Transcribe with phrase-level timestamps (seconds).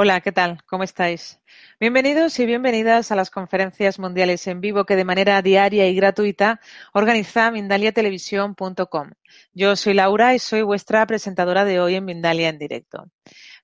[0.00, 0.62] Hola, ¿qué tal?
[0.64, 1.40] ¿Cómo estáis?
[1.80, 6.60] Bienvenidos y bienvenidas a las conferencias mundiales en vivo que de manera diaria y gratuita
[6.92, 9.10] organiza mindaliatelevisión.com.
[9.54, 13.10] Yo soy Laura y soy vuestra presentadora de hoy en Mindalia en directo.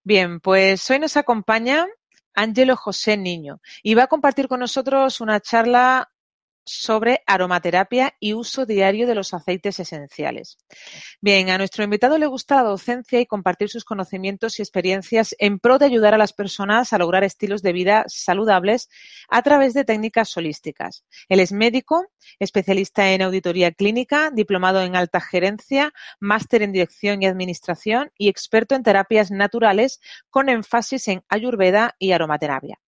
[0.02, 1.87] Bien, pues hoy nos acompaña
[2.35, 6.10] Ángelo José Niño y va a compartir con nosotros una charla
[6.64, 10.59] sobre aromaterapia y uso diario de los aceites esenciales.
[11.20, 15.59] Bien, a nuestro invitado le gusta la docencia y compartir sus conocimientos y experiencias en
[15.59, 18.88] pro de ayudar a las personas a lograr estilos de vida saludables
[19.29, 21.04] a través de técnicas holísticas.
[21.29, 22.06] Él es médico,
[22.38, 28.74] especialista en auditoría clínica, diplomado en alta gerencia, máster en dirección y administración y experto
[28.74, 32.78] en terapias naturales con énfasis en ayurveda y aromaterapia.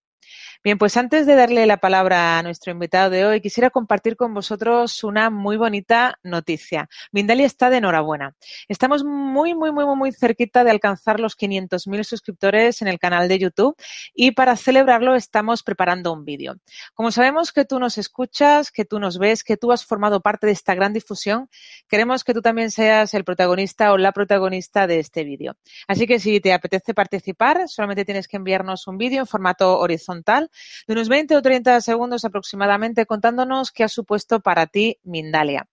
[0.66, 4.34] Bien, pues antes de darle la palabra a nuestro invitado de hoy, quisiera compartir con
[4.34, 6.88] vosotros una muy bonita noticia.
[7.12, 8.34] Mindalia está de enhorabuena.
[8.66, 13.38] Estamos muy, muy, muy, muy cerquita de alcanzar los 500.000 suscriptores en el canal de
[13.38, 13.76] YouTube
[14.12, 16.56] y para celebrarlo estamos preparando un vídeo.
[16.94, 20.48] Como sabemos que tú nos escuchas, que tú nos ves, que tú has formado parte
[20.48, 21.48] de esta gran difusión,
[21.86, 25.54] queremos que tú también seas el protagonista o la protagonista de este vídeo.
[25.86, 30.50] Así que si te apetece participar, solamente tienes que enviarnos un vídeo en formato horizontal
[30.86, 35.68] de unos 20 o 30 segundos aproximadamente contándonos qué ha supuesto para ti Mindalia.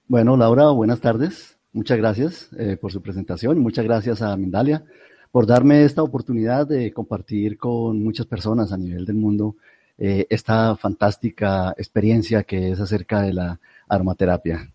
[0.08, 1.58] Bueno, Laura, buenas tardes.
[1.74, 4.86] Muchas gracias eh, por su presentación y muchas gracias a Mindalia
[5.30, 9.58] por darme esta oportunidad de compartir con muchas personas a nivel del mundo
[9.98, 14.72] eh, esta fantástica experiencia que es acerca de la aromaterapia.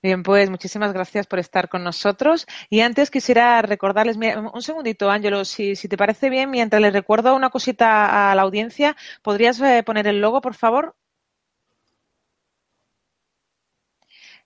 [0.00, 2.46] Bien, pues muchísimas gracias por estar con nosotros.
[2.70, 7.34] Y antes quisiera recordarles, un segundito, Ángelo, si, si te parece bien, mientras les recuerdo
[7.34, 10.94] una cosita a la audiencia, ¿podrías eh, poner el logo, por favor?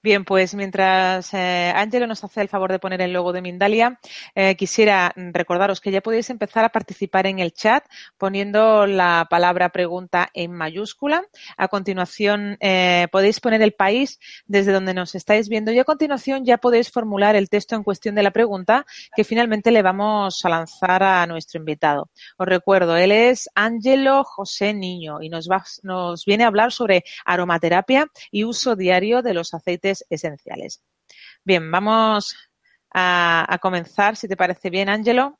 [0.04, 3.98] Bien, pues mientras eh, Ángelo nos hace el favor de poner el logo de Mindalia,
[4.34, 7.86] eh, quisiera recordaros que ya podéis empezar a participar en el chat
[8.18, 11.24] poniendo la palabra pregunta en mayúscula.
[11.56, 16.44] A continuación eh, podéis poner el país desde donde nos estáis viendo y a continuación
[16.44, 18.84] ya podéis formular el texto en cuestión de la pregunta
[19.16, 22.10] que finalmente le vamos a lanzar a nuestro invitado.
[22.36, 27.04] Os recuerdo, él es Ángelo José Niño y nos, va, nos viene a hablar sobre
[27.24, 30.82] aromaterapia y uso diario de los aceites esenciales.
[31.44, 32.34] Bien, vamos
[32.92, 35.38] a, comenzar, si te parece bien, Ángelo.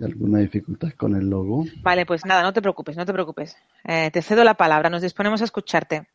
[0.00, 1.64] ¿Alguna dificultad con el logo?
[1.82, 3.56] Vale, pues nada, no te preocupes, no te preocupes.
[3.84, 6.08] Eh, te cedo la palabra, nos disponemos a escucharte.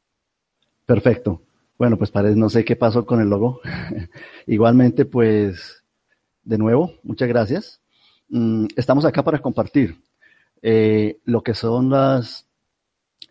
[0.86, 1.42] Perfecto.
[1.78, 3.62] Bueno, pues parece, no sé qué pasó con el logo.
[4.48, 5.86] Igualmente, pues,
[6.44, 7.82] de nuevo, muchas gracias.
[8.28, 10.02] Mm, estamos acá para compartir
[10.62, 12.48] eh, lo que son las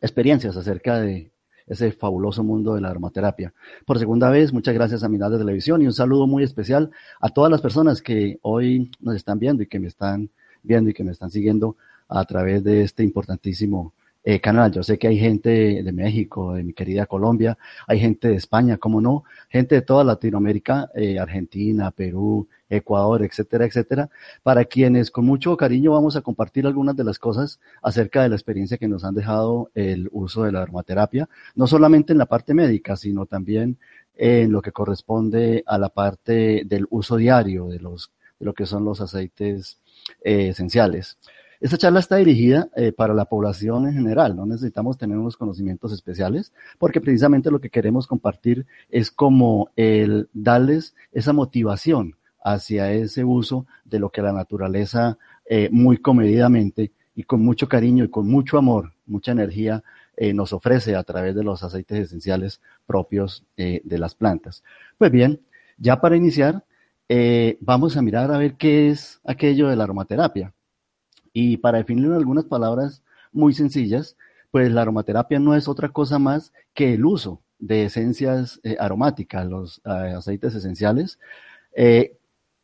[0.00, 1.30] experiencias acerca de
[1.68, 3.52] ese fabuloso mundo de la aromaterapia.
[3.86, 7.28] Por segunda vez, muchas gracias a Mirar de Televisión y un saludo muy especial a
[7.28, 10.30] todas las personas que hoy nos están viendo y que me están
[10.62, 11.76] viendo y que me están siguiendo
[12.08, 13.92] a través de este importantísimo
[14.28, 14.70] eh, canal.
[14.70, 18.76] Yo sé que hay gente de México, de mi querida Colombia, hay gente de España,
[18.76, 24.10] cómo no, gente de toda Latinoamérica, eh, Argentina, Perú, Ecuador, etcétera, etcétera,
[24.42, 28.34] para quienes con mucho cariño vamos a compartir algunas de las cosas acerca de la
[28.34, 32.52] experiencia que nos han dejado el uso de la aromaterapia, no solamente en la parte
[32.52, 33.78] médica, sino también
[34.14, 38.66] en lo que corresponde a la parte del uso diario de los de lo que
[38.66, 39.78] son los aceites
[40.22, 41.16] eh, esenciales.
[41.60, 45.92] Esta charla está dirigida eh, para la población en general, no necesitamos tener unos conocimientos
[45.92, 52.14] especiales, porque precisamente lo que queremos compartir es como el darles esa motivación
[52.44, 58.04] hacia ese uso de lo que la naturaleza eh, muy comedidamente y con mucho cariño
[58.04, 59.82] y con mucho amor, mucha energía
[60.16, 64.62] eh, nos ofrece a través de los aceites esenciales propios de las plantas.
[64.96, 65.40] Pues bien,
[65.76, 66.64] ya para iniciar,
[67.60, 70.54] vamos a mirar a ver qué es aquello de la aromaterapia.
[71.32, 73.02] Y para definirlo en algunas palabras
[73.32, 74.16] muy sencillas,
[74.50, 79.46] pues la aromaterapia no es otra cosa más que el uso de esencias eh, aromáticas,
[79.46, 81.18] los eh, aceites esenciales,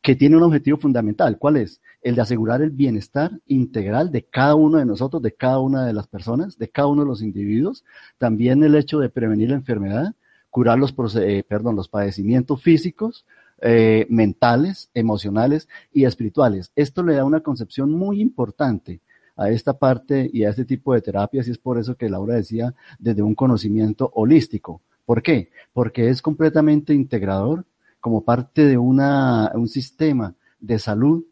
[0.04, 1.38] que tiene un objetivo fundamental.
[1.38, 1.80] ¿Cuál es?
[2.02, 5.94] El de asegurar el bienestar integral de cada uno de nosotros, de cada una de
[5.94, 7.84] las personas, de cada uno de los individuos.
[8.18, 10.14] También el hecho de prevenir la enfermedad,
[10.50, 13.24] curar los, perdón, los padecimientos físicos,
[13.60, 16.72] eh, mentales, emocionales y espirituales.
[16.76, 19.00] Esto le da una concepción muy importante
[19.36, 22.34] a esta parte y a este tipo de terapias y es por eso que Laura
[22.34, 24.80] decía desde un conocimiento holístico.
[25.04, 25.50] ¿Por qué?
[25.72, 27.64] Porque es completamente integrador
[28.00, 31.24] como parte de una, un sistema de salud,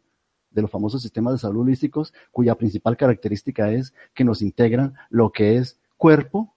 [0.51, 5.33] de los famosos sistemas de salud holísticos, cuya principal característica es que nos integran lo
[5.33, 6.55] que es cuerpo,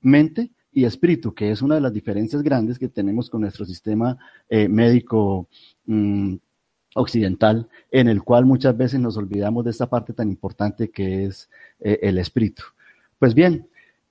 [0.00, 4.16] mente y espíritu, que es una de las diferencias grandes que tenemos con nuestro sistema
[4.48, 5.48] eh, médico
[5.86, 6.36] mm,
[6.94, 11.50] occidental, en el cual muchas veces nos olvidamos de esta parte tan importante que es
[11.80, 12.62] eh, el espíritu.
[13.18, 13.68] Pues bien,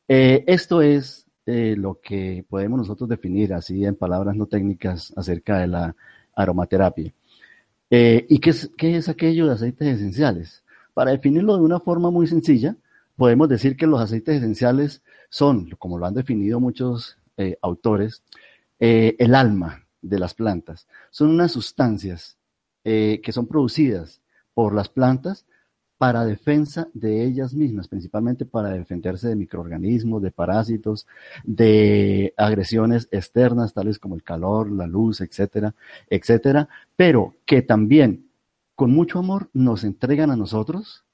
[0.07, 5.67] eh, esto es lo que podemos nosotros definir así en palabras no técnicas acerca de
[5.67, 5.95] la
[6.33, 7.11] aromaterapia.
[7.89, 10.63] ¿Y qué es, qué es aquello de aceites esenciales?
[10.93, 12.77] Para definirlo de una forma muy sencilla,
[13.17, 18.21] podemos decir que los aceites esenciales son, como lo han definido muchos eh, autores,
[18.79, 20.87] eh, el alma de las plantas.
[21.09, 22.37] Son unas sustancias
[22.83, 24.21] eh, que son producidas
[24.53, 25.45] por las plantas
[25.97, 31.07] para defensa de ellas mismas, principalmente para defenderse de microorganismos, de parásitos,
[31.43, 35.75] de agresiones externas, tales como el calor, la luz, etcétera,
[36.09, 38.25] etcétera, pero que también
[38.75, 41.05] con mucho amor nos entregan a nosotros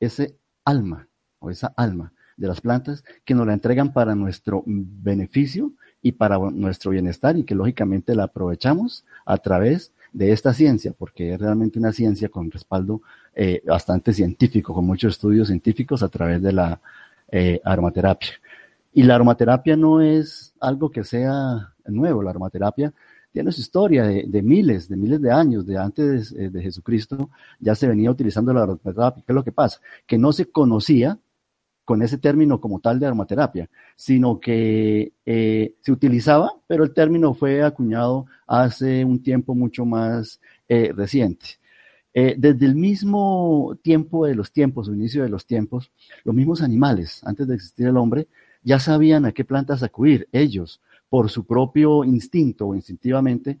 [0.00, 1.06] ese alma
[1.38, 5.72] o esa alma de las plantas que nos la entregan para nuestro beneficio
[6.02, 11.34] y para nuestro bienestar y que lógicamente la aprovechamos a través de esta ciencia, porque
[11.34, 13.02] es realmente una ciencia con respaldo
[13.34, 16.80] eh, bastante científico, con muchos estudios científicos a través de la
[17.30, 18.30] eh, aromaterapia.
[18.92, 22.92] Y la aromaterapia no es algo que sea nuevo, la aromaterapia
[23.32, 27.74] tiene su historia de, miles, de miles de años, de antes de, de, Jesucristo, ya
[27.74, 29.24] se venía utilizando la aromaterapia.
[29.26, 29.80] ¿Qué es lo que pasa?
[30.06, 31.18] Que no se conocía
[31.84, 37.34] con ese término como tal de aromaterapia, sino que eh, se utilizaba, pero el término
[37.34, 41.46] fue acuñado hace un tiempo mucho más eh, reciente.
[42.14, 46.62] Eh, desde el mismo tiempo de los tiempos, o inicio de los tiempos, los mismos
[46.62, 48.28] animales, antes de existir el hombre,
[48.62, 50.28] ya sabían a qué plantas acudir.
[50.32, 53.58] Ellos, por su propio instinto o instintivamente,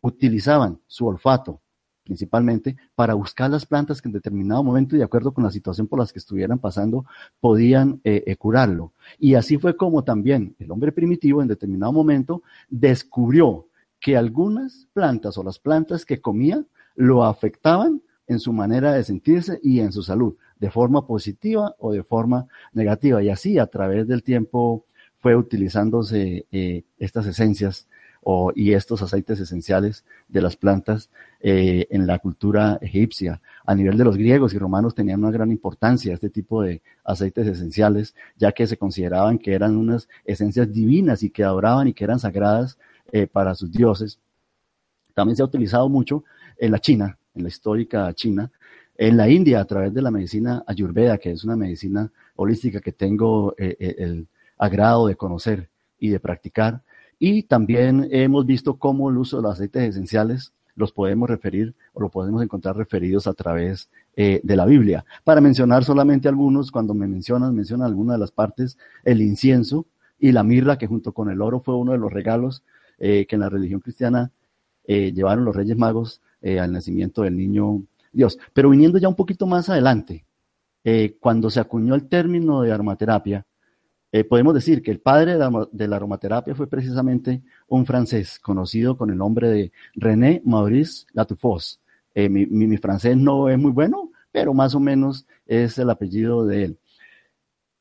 [0.00, 1.60] utilizaban su olfato,
[2.06, 5.98] principalmente, para buscar las plantas que en determinado momento de acuerdo con la situación por
[5.98, 7.04] las que estuvieran pasando,
[7.40, 8.92] podían eh, eh, curarlo.
[9.18, 13.66] Y así fue como también el hombre primitivo en determinado momento descubrió
[14.00, 19.58] que algunas plantas o las plantas que comía lo afectaban en su manera de sentirse
[19.62, 23.22] y en su salud, de forma positiva o de forma negativa.
[23.22, 24.86] Y así a través del tiempo
[25.18, 27.88] fue utilizándose eh, estas esencias
[28.54, 33.40] y estos aceites esenciales de las plantas eh, en la cultura egipcia.
[33.64, 37.46] A nivel de los griegos y romanos tenían una gran importancia este tipo de aceites
[37.46, 42.02] esenciales, ya que se consideraban que eran unas esencias divinas y que adoraban y que
[42.02, 42.78] eran sagradas
[43.12, 44.18] eh, para sus dioses.
[45.14, 46.24] También se ha utilizado mucho
[46.58, 48.50] en la China, en la histórica China,
[48.96, 52.92] en la India a través de la medicina ayurveda, que es una medicina holística que
[52.92, 54.26] tengo eh, el
[54.58, 55.68] agrado de conocer
[56.00, 56.82] y de practicar.
[57.18, 62.00] Y también hemos visto cómo el uso de los aceites esenciales los podemos referir o
[62.00, 65.04] lo podemos encontrar referidos a través eh, de la Biblia.
[65.24, 69.86] Para mencionar solamente algunos, cuando me mencionan, mencionan algunas de las partes, el incienso
[70.18, 72.62] y la mirra, que junto con el oro fue uno de los regalos
[72.98, 74.30] eh, que en la religión cristiana
[74.84, 76.20] eh, llevaron los Reyes Magos
[76.60, 77.82] al nacimiento del niño
[78.12, 78.38] Dios.
[78.52, 80.24] Pero viniendo ya un poquito más adelante,
[81.18, 83.44] cuando se acuñó el término de aromaterapia,
[84.12, 85.36] eh, podemos decir que el padre
[85.72, 91.80] de la, aromaterapia fue precisamente un francés conocido con el nombre de René Maurice Latufos.
[92.14, 96.64] Eh, mi, francés no es muy bueno, pero más o menos es el apellido de
[96.64, 96.78] él.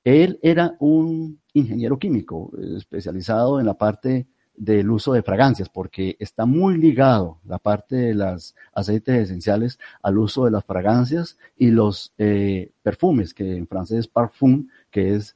[0.04, 4.28] Él era un ingeniero químico especializado en la parte
[4.58, 10.18] del uso de fragancias, porque está muy ligado la parte de los aceites esenciales al
[10.18, 15.36] uso de las fragancias y los eh, perfumes, que en francés es parfum, que es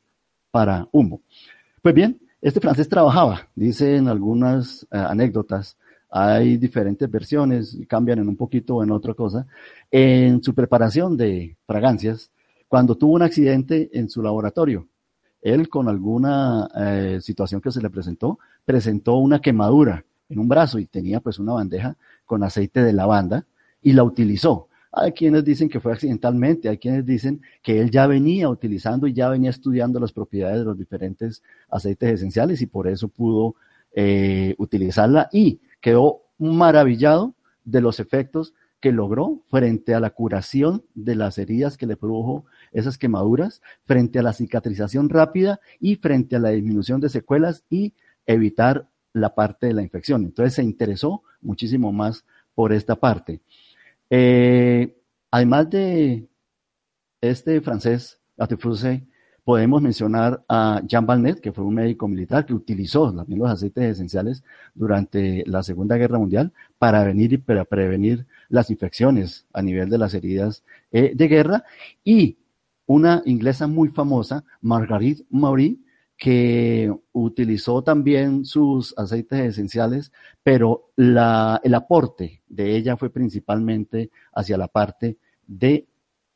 [0.51, 1.21] para humo.
[1.81, 5.77] Pues bien, este francés trabajaba, dicen algunas eh, anécdotas,
[6.09, 9.45] hay diferentes versiones, cambian en un poquito o en otra cosa,
[9.91, 12.31] en su preparación de fragancias,
[12.67, 14.87] cuando tuvo un accidente en su laboratorio.
[15.41, 20.79] Él con alguna eh, situación que se le presentó, presentó una quemadura en un brazo
[20.79, 23.45] y tenía pues una bandeja con aceite de lavanda
[23.81, 24.68] y la utilizó.
[24.91, 29.13] Hay quienes dicen que fue accidentalmente, hay quienes dicen que él ya venía utilizando y
[29.13, 33.55] ya venía estudiando las propiedades de los diferentes aceites esenciales y por eso pudo
[33.93, 41.15] eh, utilizarla y quedó maravillado de los efectos que logró frente a la curación de
[41.15, 46.39] las heridas que le produjo esas quemaduras, frente a la cicatrización rápida y frente a
[46.39, 47.93] la disminución de secuelas y
[48.25, 50.23] evitar la parte de la infección.
[50.23, 53.41] Entonces se interesó muchísimo más por esta parte.
[54.09, 54.95] Eh,
[55.31, 56.27] además de
[57.21, 58.19] este francés,
[59.43, 63.83] podemos mencionar a Jean Balnet, que fue un médico militar que utilizó también los aceites
[63.83, 64.43] esenciales
[64.75, 69.97] durante la Segunda Guerra Mundial para venir y para prevenir las infecciones a nivel de
[69.97, 71.63] las heridas eh, de guerra.
[72.03, 72.37] Y
[72.85, 75.79] una inglesa muy famosa, Marguerite Maury,
[76.19, 80.11] que utilizó también sus aceites esenciales,
[80.43, 85.87] pero el aporte de ella fue principalmente hacia la parte de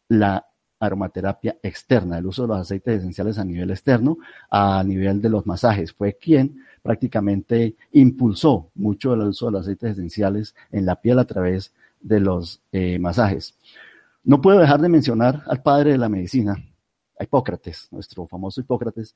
[0.07, 0.47] la
[0.79, 4.17] aromaterapia externa, el uso de los aceites esenciales a nivel externo,
[4.49, 5.91] a nivel de los masajes.
[5.91, 11.25] Fue quien prácticamente impulsó mucho el uso de los aceites esenciales en la piel a
[11.25, 13.57] través de los eh, masajes.
[14.23, 16.57] No puedo dejar de mencionar al padre de la medicina,
[17.19, 19.15] a Hipócrates, nuestro famoso Hipócrates,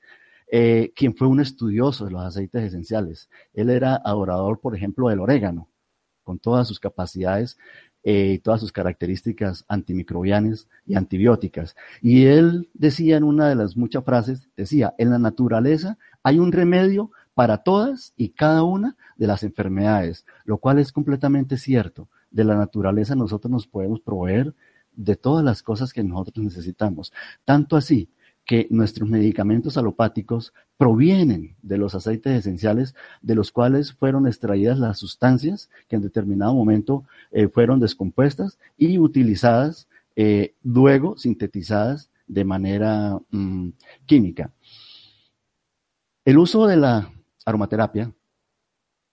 [0.50, 3.30] eh, quien fue un estudioso de los aceites esenciales.
[3.54, 5.70] Él era adorador, por ejemplo, del orégano,
[6.24, 7.58] con todas sus capacidades
[8.04, 11.76] eh, y todas sus características antimicrobianas y antibióticas.
[12.02, 16.52] Y él decía en una de las muchas frases, decía, en la naturaleza hay un
[16.52, 22.08] remedio para todas y cada una de las enfermedades, lo cual es completamente cierto.
[22.32, 24.54] De la naturaleza nosotros nos podemos proveer
[24.94, 27.14] de todas las cosas que nosotros necesitamos.
[27.46, 28.10] Tanto así
[28.48, 34.98] que nuestros medicamentos alopáticos provienen de los aceites esenciales de los cuales fueron extraídas las
[34.98, 43.20] sustancias que en determinado momento eh, fueron descompuestas y utilizadas, eh, luego sintetizadas de manera
[43.32, 43.70] mm,
[44.06, 44.54] química.
[46.24, 47.12] El uso de la
[47.46, 48.14] aromaterapia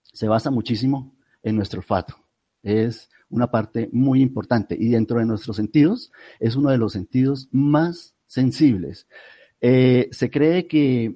[0.01, 1.13] se basa muchísimo
[1.43, 2.15] en nuestro olfato.
[2.63, 7.49] Es una parte muy importante y dentro de nuestros sentidos es uno de los sentidos
[7.51, 9.07] más sensibles.
[9.61, 11.15] Eh, se cree que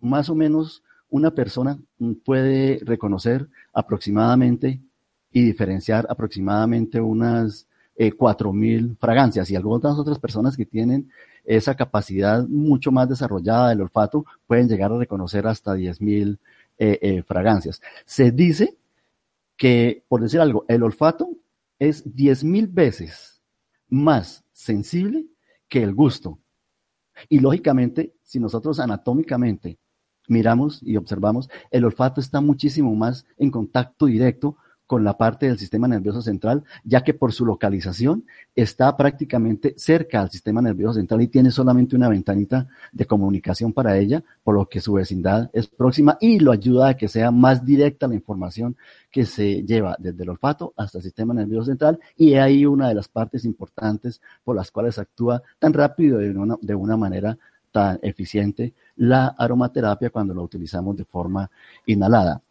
[0.00, 1.78] más o menos una persona
[2.24, 4.80] puede reconocer aproximadamente
[5.32, 7.66] y diferenciar aproximadamente unas
[7.96, 8.12] eh,
[8.52, 11.10] mil fragancias y algunas otras personas que tienen
[11.44, 16.38] esa capacidad mucho más desarrollada del olfato pueden llegar a reconocer hasta diez mil
[16.78, 17.82] eh, fragancias.
[18.06, 18.76] Se dice
[19.56, 21.28] que, por decir algo, el olfato
[21.78, 23.42] es diez mil veces
[23.88, 25.26] más sensible
[25.70, 26.38] que el gusto.
[27.30, 29.78] Y lógicamente, si nosotros anatómicamente
[30.28, 34.56] miramos y observamos, el olfato está muchísimo más en contacto directo
[34.90, 38.24] con la parte del sistema nervioso central, ya que por su localización
[38.56, 43.96] está prácticamente cerca al sistema nervioso central y tiene solamente una ventanita de comunicación para
[43.96, 47.64] ella, por lo que su vecindad es próxima y lo ayuda a que sea más
[47.64, 48.76] directa la información
[49.12, 52.96] que se lleva desde el olfato hasta el sistema nervioso central y ahí una de
[52.96, 57.38] las partes importantes por las cuales actúa tan rápido de una, de una manera
[57.70, 61.48] tan eficiente la aromaterapia cuando la utilizamos de forma
[61.86, 62.42] inhalada.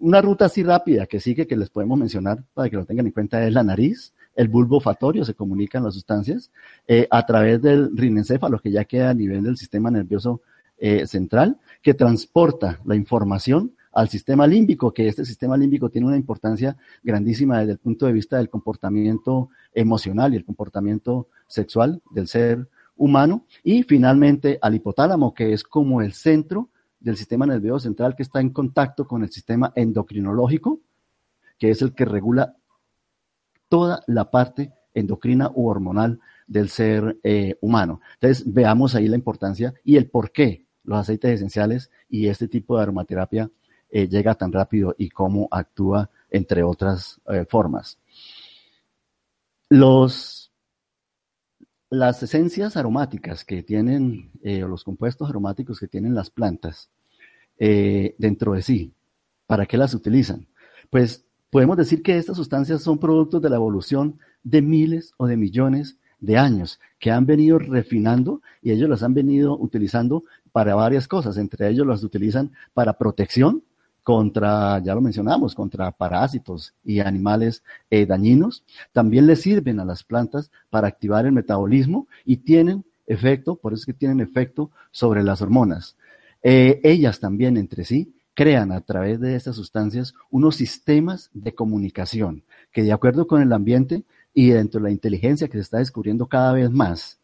[0.00, 3.12] Una ruta así rápida que sigue, que les podemos mencionar para que lo tengan en
[3.12, 6.52] cuenta, es la nariz, el bulbo olfatorio, se comunican las sustancias,
[6.86, 10.40] eh, a través del rinencéfalo, que ya queda a nivel del sistema nervioso
[10.78, 16.16] eh, central, que transporta la información al sistema límbico, que este sistema límbico tiene una
[16.16, 22.28] importancia grandísima desde el punto de vista del comportamiento emocional y el comportamiento sexual del
[22.28, 26.68] ser humano, y finalmente al hipotálamo, que es como el centro
[27.00, 30.80] del sistema nervioso central que está en contacto con el sistema endocrinológico,
[31.58, 32.56] que es el que regula
[33.68, 38.00] toda la parte endocrina u hormonal del ser eh, humano.
[38.14, 42.76] Entonces, veamos ahí la importancia y el por qué los aceites esenciales y este tipo
[42.76, 43.50] de aromaterapia
[43.90, 47.98] eh, llega tan rápido y cómo actúa, entre otras eh, formas.
[49.68, 50.47] Los,
[51.90, 56.90] las esencias aromáticas que tienen, o los compuestos aromáticos que tienen las plantas
[57.58, 58.92] dentro de sí,
[59.46, 60.46] ¿para qué las utilizan?
[60.90, 65.36] Pues podemos decir que estas sustancias son productos de la evolución de miles o de
[65.36, 71.08] millones de años que han venido refinando y ellos las han venido utilizando para varias
[71.08, 71.36] cosas.
[71.36, 73.62] Entre ellos las utilizan para protección
[74.08, 78.64] contra, ya lo mencionamos, contra parásitos y animales eh, dañinos.
[78.90, 83.80] También les sirven a las plantas para activar el metabolismo y tienen efecto, por eso
[83.80, 85.94] es que tienen efecto sobre las hormonas.
[86.42, 92.44] Eh, ellas también entre sí crean a través de estas sustancias unos sistemas de comunicación
[92.72, 96.28] que de acuerdo con el ambiente y dentro de la inteligencia que se está descubriendo
[96.28, 97.18] cada vez más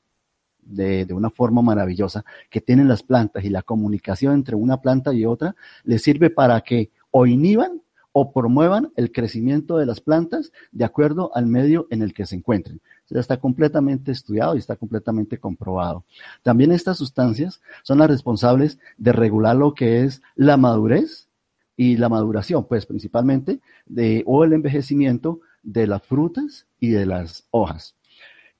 [0.64, 5.24] de, una forma maravillosa que tienen las plantas y la comunicación entre una planta y
[5.24, 5.54] otra
[5.84, 7.82] les sirve para que o inhiban
[8.16, 12.36] o promuevan el crecimiento de las plantas de acuerdo al medio en el que se
[12.36, 12.80] encuentren.
[13.08, 16.04] Ya está completamente estudiado y está completamente comprobado.
[16.42, 21.28] También estas sustancias son las responsables de regular lo que es la madurez
[21.76, 27.48] y la maduración, pues principalmente de, o el envejecimiento de las frutas y de las
[27.50, 27.96] hojas.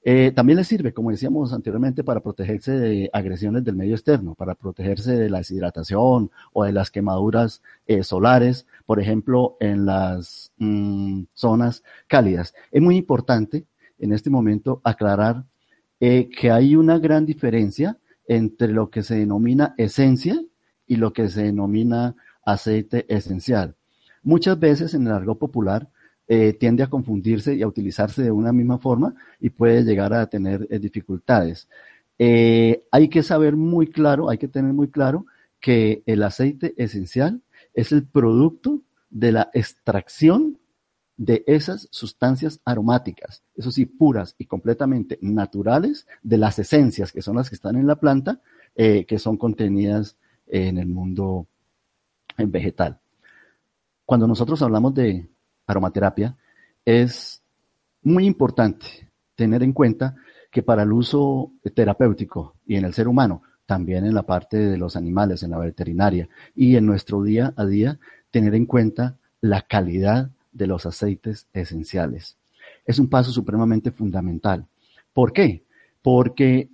[0.07, 4.53] Eh, también les sirve, como decíamos anteriormente, para protegerse de agresiones del medio externo, para
[4.53, 11.23] protegerse de la deshidratación o de las quemaduras eh, solares, por ejemplo, en las mm,
[11.33, 12.53] zonas cálidas.
[12.71, 13.65] Es muy importante
[13.97, 15.43] en este momento aclarar
[15.99, 17.97] eh, que hay una gran diferencia
[18.27, 20.39] entre lo que se denomina esencia
[20.85, 23.73] y lo que se denomina aceite esencial.
[24.21, 25.89] Muchas veces en el argot popular
[26.27, 30.27] eh, tiende a confundirse y a utilizarse de una misma forma y puede llegar a
[30.27, 31.67] tener eh, dificultades.
[32.17, 35.25] hay que saber muy claro, hay que tener muy claro
[35.59, 37.41] que el aceite esencial
[37.73, 40.57] es el producto de la extracción
[41.17, 47.37] de esas sustancias aromáticas, eso sí, puras y completamente naturales, de las esencias que son
[47.37, 48.41] las que están en la planta,
[48.75, 51.47] eh, que son contenidas en el mundo
[52.37, 52.99] vegetal.
[54.05, 55.27] Cuando nosotros hablamos de
[55.67, 56.35] aromaterapia,
[56.83, 57.41] es
[58.03, 60.15] muy importante tener en cuenta
[60.51, 64.77] que para el uso terapéutico y en el ser humano, también en la parte de
[64.77, 67.99] los animales, en la veterinaria y en nuestro día a día,
[68.31, 72.37] tener en cuenta la calidad de los aceites esenciales.
[72.85, 74.65] Es un paso supremamente fundamental.
[75.13, 75.63] ¿Por qué?
[76.01, 76.69] Porque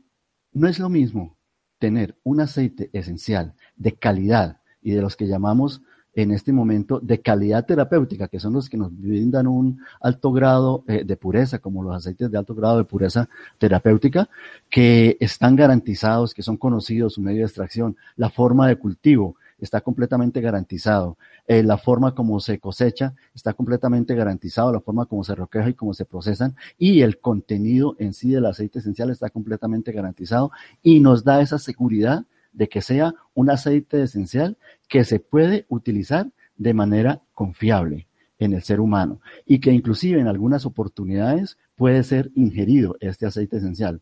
[0.53, 1.35] no es lo mismo
[1.79, 5.81] tener un aceite esencial de calidad y de los que llamamos
[6.13, 10.83] en este momento de calidad terapéutica, que son los que nos brindan un alto grado
[10.87, 14.29] eh, de pureza, como los aceites de alto grado de pureza terapéutica,
[14.69, 19.81] que están garantizados, que son conocidos, su medio de extracción, la forma de cultivo, está
[19.81, 21.17] completamente garantizado.
[21.47, 25.73] Eh, la forma como se cosecha está completamente garantizado, la forma como se recoge y
[25.73, 30.99] cómo se procesan y el contenido en sí del aceite esencial está completamente garantizado y
[30.99, 36.73] nos da esa seguridad de que sea un aceite esencial que se puede utilizar de
[36.73, 38.07] manera confiable
[38.39, 43.57] en el ser humano y que inclusive en algunas oportunidades puede ser ingerido este aceite
[43.57, 44.01] esencial.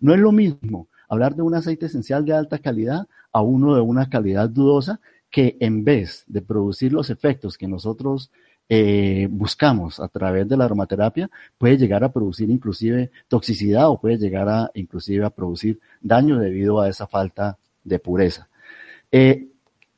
[0.00, 3.80] No es lo mismo hablar de un aceite esencial de alta calidad a uno de
[3.80, 8.30] una calidad dudosa que en vez de producir los efectos que nosotros
[8.68, 14.16] eh, buscamos a través de la aromaterapia, puede llegar a producir inclusive toxicidad o puede
[14.16, 18.48] llegar a inclusive a producir daño debido a esa falta de pureza.
[19.12, 19.48] Eh,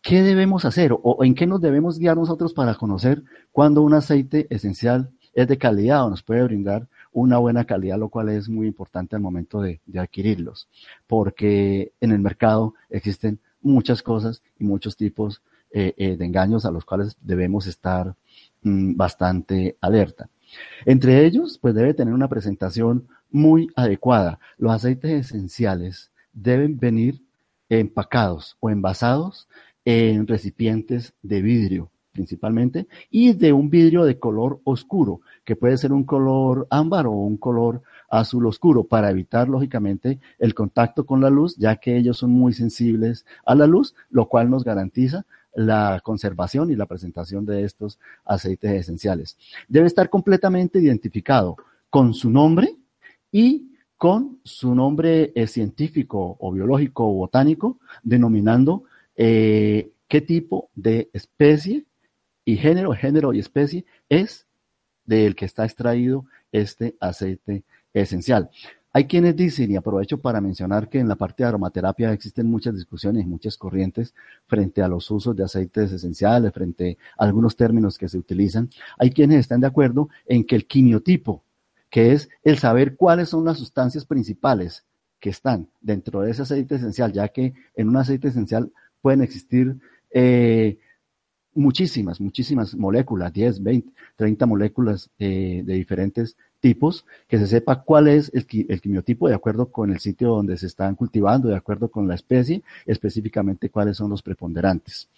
[0.00, 4.48] ¿Qué debemos hacer o en qué nos debemos guiar nosotros para conocer cuando un aceite
[4.50, 8.66] esencial es de calidad o nos puede brindar una buena calidad, lo cual es muy
[8.66, 10.68] importante al momento de, adquirirlos,
[11.06, 16.70] porque en el mercado existen muchas cosas y muchos tipos eh, eh, de engaños a
[16.70, 18.14] los cuales debemos estar
[18.62, 20.28] mm, bastante alerta.
[20.84, 24.38] Entre ellos, pues debe tener una presentación muy adecuada.
[24.58, 27.22] Los aceites esenciales deben venir
[27.80, 29.48] empacados o envasados
[29.84, 35.92] en recipientes de vidrio principalmente, y de un vidrio de color oscuro, que puede ser
[35.92, 41.30] un color ámbar o un color azul oscuro, para evitar, lógicamente, el contacto con la
[41.30, 46.00] luz, ya que ellos son muy sensibles a la luz, lo cual nos garantiza la
[46.02, 49.36] conservación y la presentación de estos aceites esenciales.
[49.68, 51.56] Debe estar completamente identificado
[51.90, 52.76] con su nombre
[53.30, 53.71] y
[54.02, 58.82] con su nombre eh, científico o biológico o botánico, denominando
[59.14, 61.84] eh, qué tipo de especie
[62.44, 64.48] y género, género y especie es
[65.04, 67.62] del que está extraído este aceite
[67.94, 68.50] esencial.
[68.92, 72.74] hay quienes dicen, y aprovecho para mencionar que en la parte de aromaterapia existen muchas
[72.74, 74.14] discusiones y muchas corrientes
[74.48, 78.68] frente a los usos de aceites esenciales, frente a algunos términos que se utilizan.
[78.98, 81.44] Hay quienes están de acuerdo en que el quimiotipo,
[81.92, 84.86] que es el saber cuáles son las sustancias principales
[85.20, 89.76] que están dentro de ese aceite esencial, ya que en un aceite esencial pueden existir
[90.10, 90.78] eh,
[91.52, 98.32] muchísimas, muchísimas moléculas, 10, 20, 30 moléculas de diferentes tipos, que se sepa cuál es
[98.32, 102.14] el, quimiotipo de acuerdo con el sitio donde se están cultivando, de acuerdo con la
[102.14, 105.10] especie, específicamente cuáles son los preponderantes.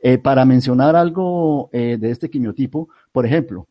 [0.00, 3.66] Eh, para mencionar algo eh, de este quimiotipo, por ejemplo,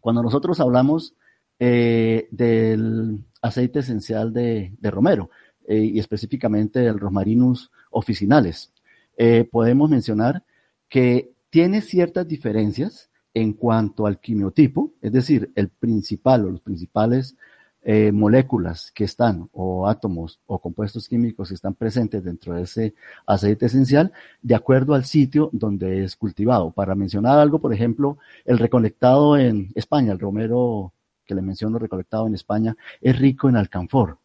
[0.00, 1.14] cuando nosotros hablamos
[1.58, 5.30] eh, del aceite esencial de, de romero
[5.68, 8.72] y específicamente del Rosmarinus officinales,
[9.50, 10.44] podemos mencionar
[10.88, 17.36] que tiene ciertas diferencias en cuanto al quimiotipo, es decir, el principal o los principales
[17.88, 22.94] eh, moléculas que están, o átomos o compuestos químicos que están presentes dentro de ese
[23.26, 24.10] aceite esencial,
[24.42, 26.72] de acuerdo al sitio donde es cultivado.
[26.72, 30.94] Para mencionar algo, por ejemplo, el recolectado en España, el romero
[31.26, 34.18] que le menciono recolectado en España, es rico en alcanfor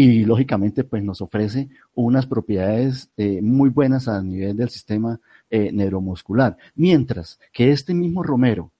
[0.00, 5.70] y lógicamente pues nos ofrece unas propiedades eh, muy buenas a nivel del sistema eh,
[5.72, 6.56] neuromuscular.
[6.74, 8.72] Mientras que este mismo romero,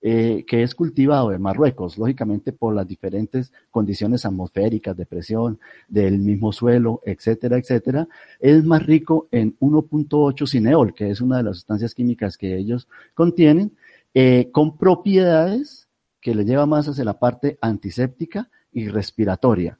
[0.00, 6.20] eh, que es cultivado en Marruecos, lógicamente por las diferentes condiciones atmosféricas, de presión, del
[6.20, 8.08] mismo suelo, etcétera, etcétera,
[8.40, 12.88] es más rico en 1.8 cineol, que es una de las sustancias químicas que ellos
[13.12, 13.76] contienen,
[14.52, 15.85] con propiedades
[16.26, 19.78] que le lleva más hacia la parte antiséptica y respiratoria.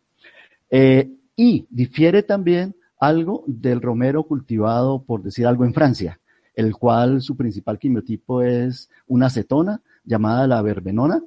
[0.71, 6.21] Eh, y difiere también algo del romero cultivado, por decir algo, en Francia,
[6.55, 11.21] el cual su principal quimiotipo es una acetona llamada la verbenona,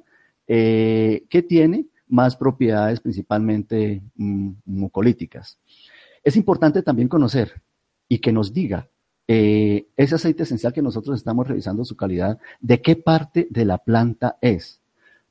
[0.48, 5.58] eh, que tiene más propiedades principalmente mm, mucolíticas.
[6.24, 7.60] Es importante también conocer
[8.08, 8.88] y que nos diga
[9.28, 13.76] eh, ese aceite esencial que nosotros estamos revisando su calidad, de qué parte de la
[13.76, 14.79] planta es,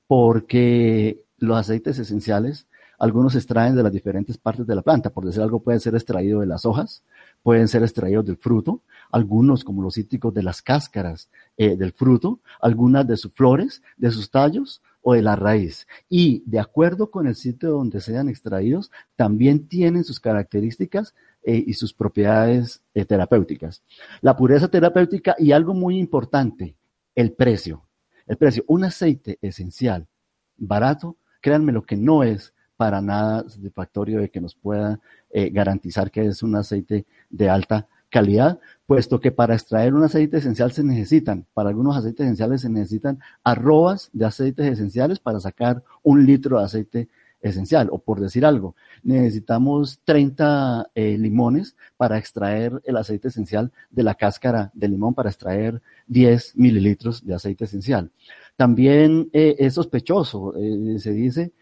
[0.09, 2.65] porque los aceites esenciales
[2.97, 6.41] algunos extraen de las diferentes partes de la planta, por decir algo, pueden ser extraídos
[6.41, 7.03] de las hojas,
[7.43, 12.39] pueden ser extraídos del fruto, algunos como los cítricos de las cáscaras eh, del fruto,
[12.59, 15.87] algunas de sus flores, de sus tallos o de la raíz.
[16.09, 21.75] Y de acuerdo con el sitio donde sean extraídos, también tienen sus características eh, y
[21.75, 23.83] sus propiedades eh, terapéuticas.
[24.21, 26.75] La pureza terapéutica y algo muy importante,
[27.13, 27.83] el precio.
[28.29, 30.07] El precio, un aceite esencial,
[30.55, 34.99] barato, créanme lo que no es para nada satisfactorio de que nos pueda
[35.31, 40.37] eh, garantizar que es un aceite de alta calidad, puesto que para extraer un aceite
[40.37, 45.83] esencial se necesitan, para algunos aceites esenciales se necesitan arrobas de aceites esenciales para sacar
[46.03, 47.09] un litro de aceite
[47.41, 47.89] esencial.
[47.91, 54.15] O por decir algo, necesitamos 30 eh, limones para extraer el aceite esencial de la
[54.15, 58.11] cáscara de limón, para extraer 10 mililitros de aceite esencial.
[58.55, 60.53] También eh, es sospechoso,
[60.97, 61.53] se dice,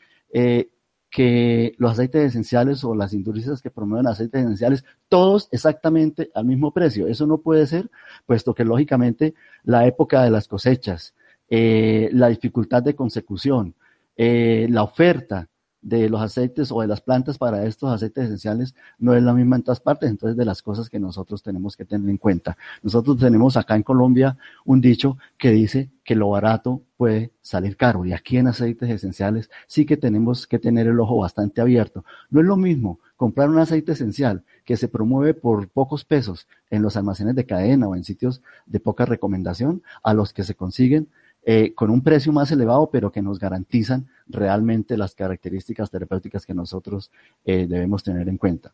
[1.10, 6.72] que los aceites esenciales o las industrias que promueven aceites esenciales, todos exactamente al mismo
[6.72, 7.08] precio.
[7.08, 7.90] Eso no puede ser,
[8.26, 11.14] puesto que lógicamente la época de las cosechas,
[11.50, 13.74] eh, la dificultad de consecución,
[14.18, 15.48] eh, la oferta
[15.88, 19.56] de los aceites o de las plantas para estos aceites esenciales no es la misma
[19.56, 22.58] en todas partes, entonces de las cosas que nosotros tenemos que tener en cuenta.
[22.84, 28.04] Nosotros tenemos acá en Colombia un dicho que dice que lo barato puede salir caro
[28.04, 32.04] y aquí en aceites esenciales sí que tenemos que tener el ojo bastante abierto.
[32.30, 36.82] No es lo mismo comprar un aceite esencial que se promueve por pocos pesos en
[36.82, 41.08] los almacenes de cadena o en sitios de poca recomendación a los que se consiguen
[41.50, 46.54] eh, con un precio más elevado, pero que nos garantizan realmente las características terapéuticas que
[46.54, 47.10] nosotros
[47.46, 48.74] eh, debemos tener en cuenta.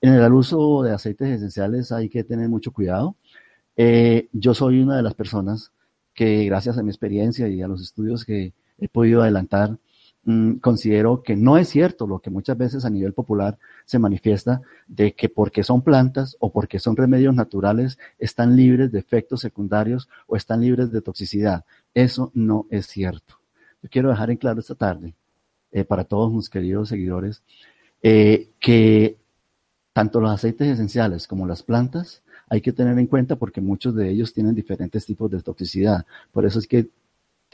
[0.00, 3.14] En el uso de aceites esenciales hay que tener mucho cuidado.
[3.76, 5.70] Eh, yo soy una de las personas
[6.14, 9.76] que gracias a mi experiencia y a los estudios que he podido adelantar,
[10.24, 14.62] mm, considero que no es cierto lo que muchas veces a nivel popular se manifiesta
[14.86, 20.08] de que porque son plantas o porque son remedios naturales están libres de efectos secundarios
[20.26, 21.64] o están libres de toxicidad.
[21.94, 23.38] Eso no es cierto.
[23.82, 25.14] Yo quiero dejar en claro esta tarde,
[25.72, 27.42] eh, para todos mis queridos seguidores,
[28.02, 29.16] eh, que
[29.92, 34.10] tanto los aceites esenciales como las plantas hay que tener en cuenta porque muchos de
[34.10, 36.04] ellos tienen diferentes tipos de toxicidad.
[36.32, 36.88] Por eso es que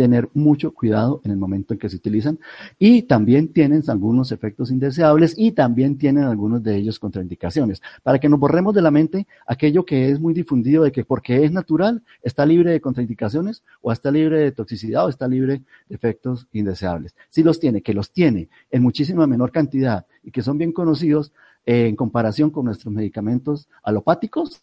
[0.00, 2.38] tener mucho cuidado en el momento en que se utilizan
[2.78, 7.82] y también tienen algunos efectos indeseables y también tienen algunos de ellos contraindicaciones.
[8.02, 11.44] Para que nos borremos de la mente aquello que es muy difundido de que porque
[11.44, 15.94] es natural está libre de contraindicaciones o está libre de toxicidad o está libre de
[15.94, 17.14] efectos indeseables.
[17.28, 21.30] Si los tiene, que los tiene en muchísima menor cantidad y que son bien conocidos
[21.66, 24.62] eh, en comparación con nuestros medicamentos alopáticos,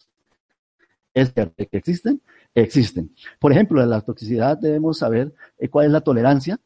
[1.20, 2.22] es que existen,
[2.54, 3.14] existen.
[3.38, 6.60] Por ejemplo, de la toxicidad debemos saber eh, cuál es la tolerancia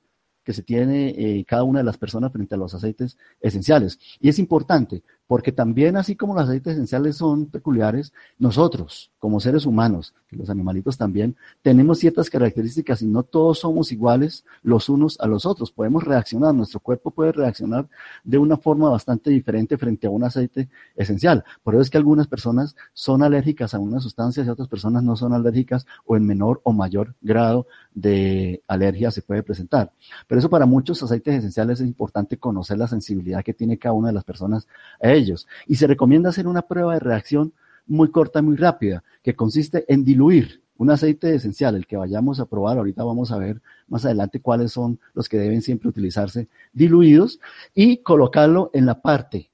[0.44, 3.98] que se tiene eh, cada una de las personas frente a los aceites esenciales.
[4.20, 9.66] Y es importante porque también así como los aceites esenciales son peculiares, nosotros como seres
[9.66, 15.16] humanos, y los animalitos también, tenemos ciertas características y no todos somos iguales los unos
[15.20, 15.70] a los otros.
[15.70, 17.88] Podemos reaccionar, nuestro cuerpo puede reaccionar
[18.24, 21.44] de una forma bastante diferente frente a un aceite esencial.
[21.62, 25.14] Por eso es que algunas personas son alérgicas a unas sustancias y otras personas no
[25.14, 29.92] son alérgicas o en menor o mayor grado de alergia se puede presentar.
[30.26, 34.08] Pero eso para muchos aceites esenciales es importante conocer la sensibilidad que tiene cada una
[34.08, 34.66] de las personas
[35.14, 35.46] ellos.
[35.66, 37.52] Y se recomienda hacer una prueba de reacción
[37.86, 42.46] muy corta, muy rápida, que consiste en diluir un aceite esencial, el que vayamos a
[42.46, 47.38] probar, ahorita vamos a ver más adelante cuáles son los que deben siempre utilizarse diluidos,
[47.74, 49.50] y colocarlo en la parte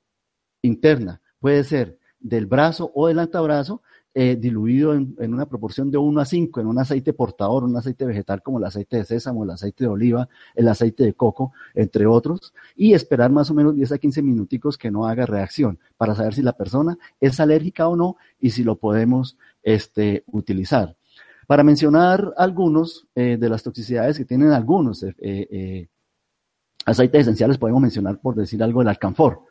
[0.62, 3.82] interna, puede ser del brazo o del antebrazo,
[4.20, 8.04] eh, diluido en, una proporción de 1 a 5 en un aceite portador, un aceite
[8.04, 12.04] vegetal como el aceite de sésamo, el aceite de oliva, el aceite de coco, entre
[12.04, 16.16] otros, y esperar más o menos 10 a 15 minuticos que no haga reacción para
[16.16, 20.96] saber si la persona es alérgica o no y si lo podemos este, utilizar.
[21.46, 25.86] Para mencionar algunos eh, de las toxicidades que tienen algunos eh,
[26.84, 29.42] aceites esenciales, podemos mencionar, por decir algo, el alcanfor.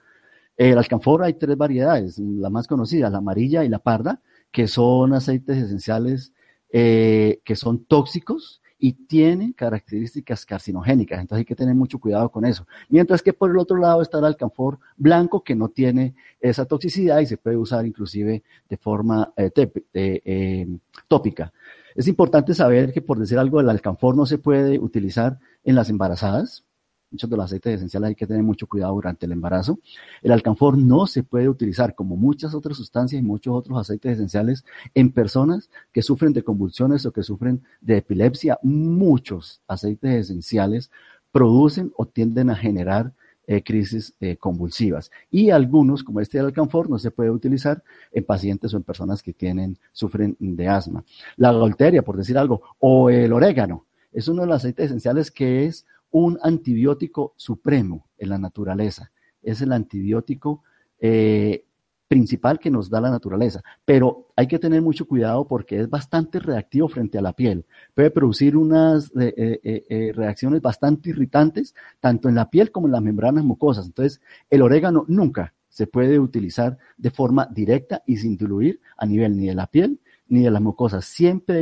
[0.58, 5.14] El alcanfor hay tres variedades, la más conocida, la amarilla y la parda, que son
[5.14, 6.34] aceites esenciales
[6.70, 11.20] eh, que son tóxicos y tienen características carcinogénicas.
[11.20, 12.68] Entonces hay que tener mucho cuidado con eso.
[12.90, 17.20] Mientras que por el otro lado está el alcanfor blanco que no tiene esa toxicidad
[17.20, 19.52] y se puede usar inclusive de forma eh,
[19.94, 20.68] eh,
[21.08, 21.54] tópica.
[21.96, 25.90] Es importante saber que por decir algo, el alcanfor no se puede utilizar en las
[25.90, 26.67] embarazadas
[27.12, 29.80] muchos de los aceites esenciales hay que tener mucho cuidado durante el embarazo.
[30.22, 34.66] El alcanfor no se puede utilizar como muchas otras sustancias y muchos otros aceites esenciales
[34.94, 38.60] en personas que sufren de convulsiones o que sufren de epilepsia.
[38.64, 40.92] Muchos aceites esenciales
[41.32, 43.14] producen o tienden a generar
[43.50, 45.10] eh, crisis eh, convulsivas.
[45.32, 49.24] Y algunos, como este del alcanfor, no se puede utilizar en pacientes o en personas
[49.24, 51.06] que tienen, sufren de asma.
[51.38, 55.66] La golteria, por decir algo, o el orégano, es uno de los aceites esenciales que
[55.66, 59.12] es un antibiótico supremo en la naturaleza.
[59.42, 60.64] Es el antibiótico
[61.00, 61.66] eh,
[62.08, 63.62] principal que nos da la naturaleza.
[63.86, 67.66] Pero hay que tener mucho cuidado porque es bastante reactivo frente a la piel.
[67.94, 73.02] Puede producir unas eh, eh, reacciones bastante irritantes, tanto en la piel como en las
[73.02, 73.86] membranas mucosas.
[73.86, 79.38] Entonces, el orégano nunca se puede utilizar de forma directa y sin diluir a nivel
[79.38, 81.06] ni de la piel ni de las mucosas.
[81.06, 81.62] Siempre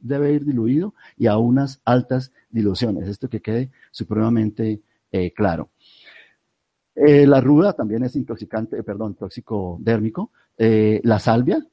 [0.00, 3.08] debe ir diluido y a unas altas diluciones.
[3.08, 4.80] Esto que quede supremamente
[5.12, 5.70] eh, claro.
[6.94, 10.30] Eh, la ruda también es intoxicante, perdón, tóxico dérmico.
[10.58, 11.66] Eh, la salvia,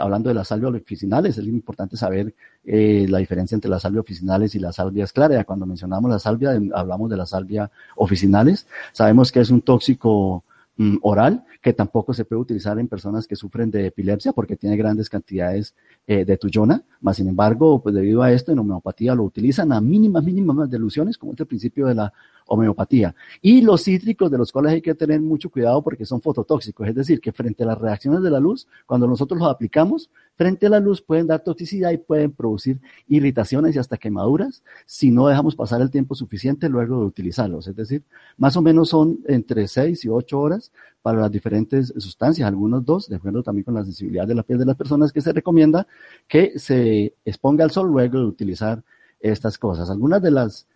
[0.00, 2.34] hablando de las salvias oficinales, es importante saber
[2.64, 5.44] la diferencia entre las salvias oficinales y las salvias claras.
[5.44, 8.66] Cuando mencionamos la salvia, hablamos de las salvia oficinales.
[8.92, 10.44] Sabemos que es un tóxico
[10.80, 14.78] mm, oral que tampoco se puede utilizar en personas que sufren de epilepsia porque tiene
[14.78, 15.74] grandes cantidades
[16.06, 19.80] eh, de tuyona, más sin embargo, pues debido a esto en homeopatía lo utilizan a
[19.82, 22.12] mínimas, mínimas delusiones, como es el principio de la
[22.50, 23.14] homeopatía.
[23.40, 26.94] Y los cítricos de los cuales hay que tener mucho cuidado porque son fototóxicos, es
[26.94, 30.70] decir, que frente a las reacciones de la luz, cuando nosotros los aplicamos, frente a
[30.70, 35.54] la luz pueden dar toxicidad y pueden producir irritaciones y hasta quemaduras si no dejamos
[35.54, 37.68] pasar el tiempo suficiente luego de utilizarlos.
[37.68, 38.02] Es decir,
[38.36, 43.08] más o menos son entre 6 y 8 horas para las diferentes sustancias, algunos dos,
[43.08, 45.86] de acuerdo también con la sensibilidad de la piel de las personas, que se recomienda
[46.26, 48.82] que se exponga al sol luego de utilizar
[49.20, 49.88] estas cosas.
[49.88, 50.66] Algunas de las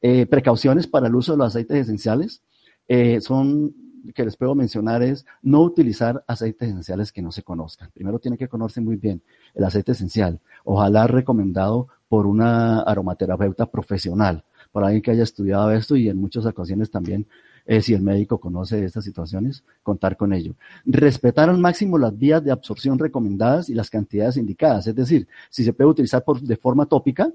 [0.00, 2.42] eh, precauciones para el uso de los aceites esenciales
[2.86, 3.74] eh, son
[4.14, 7.90] que les puedo mencionar es no utilizar aceites esenciales que no se conozcan.
[7.92, 9.22] Primero tiene que conocerse muy bien
[9.54, 10.40] el aceite esencial.
[10.64, 16.46] Ojalá recomendado por una aromaterapeuta profesional, por alguien que haya estudiado esto y en muchas
[16.46, 17.26] ocasiones también,
[17.66, 20.54] eh, si el médico conoce estas situaciones, contar con ello.
[20.86, 24.86] Respetar al máximo las vías de absorción recomendadas y las cantidades indicadas.
[24.86, 27.30] Es decir, si se puede utilizar por, de forma tópica,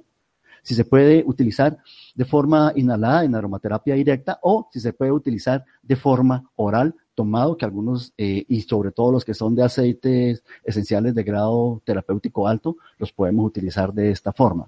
[0.63, 1.78] si se puede utilizar
[2.15, 7.58] de forma inhalada en aromaterapia directa o si se puede utilizar de forma oral tomado,
[7.58, 12.47] que algunos, eh, y sobre todo los que son de aceites esenciales de grado terapéutico
[12.47, 14.67] alto, los podemos utilizar de esta forma.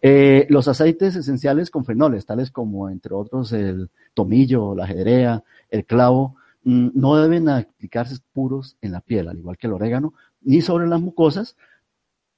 [0.00, 5.84] Eh, los aceites esenciales con fenoles, tales como entre otros el tomillo, la ajedrea, el
[5.84, 10.60] clavo, mm, no deben aplicarse puros en la piel, al igual que el orégano, ni
[10.60, 11.56] sobre las mucosas,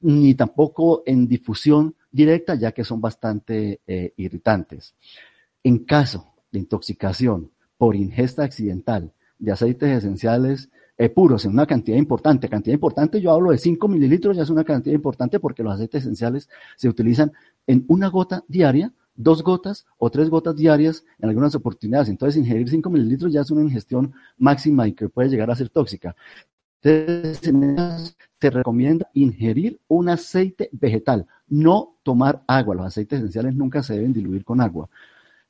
[0.00, 4.94] ni tampoco en difusión directa, ya que son bastante eh, irritantes.
[5.62, 10.68] En caso de intoxicación por ingesta accidental de aceites esenciales
[11.00, 12.48] eh, puros en una cantidad importante.
[12.48, 16.02] Cantidad importante, yo hablo de 5 mililitros, ya es una cantidad importante porque los aceites
[16.02, 17.32] esenciales se utilizan
[17.68, 22.08] en una gota diaria, dos gotas o tres gotas diarias en algunas oportunidades.
[22.08, 25.68] Entonces, ingerir 5 mililitros ya es una ingestión máxima y que puede llegar a ser
[25.68, 26.16] tóxica.
[26.80, 32.76] Se recomienda ingerir un aceite vegetal, no tomar agua.
[32.76, 34.88] Los aceites esenciales nunca se deben diluir con agua,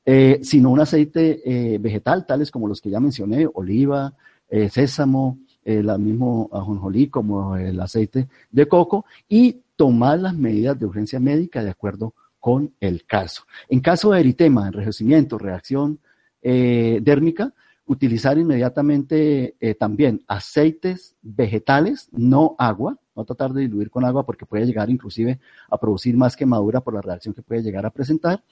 [0.05, 4.13] eh, sino un aceite eh, vegetal, tales como los que ya mencioné, oliva,
[4.49, 10.87] eh, sésamo, el mismo ajonjolí como el aceite de coco y tomar las medidas de
[10.87, 13.43] urgencia médica de acuerdo con el caso.
[13.67, 15.99] En caso de eritema, enrejecimiento, reacción
[16.41, 17.53] dérmica,
[17.89, 24.45] utilizar inmediatamente eh, también aceites vegetales, no agua, no tratar de diluir con agua porque
[24.45, 28.43] puede llegar inclusive a producir más quemadura por la reacción que puede llegar a presentar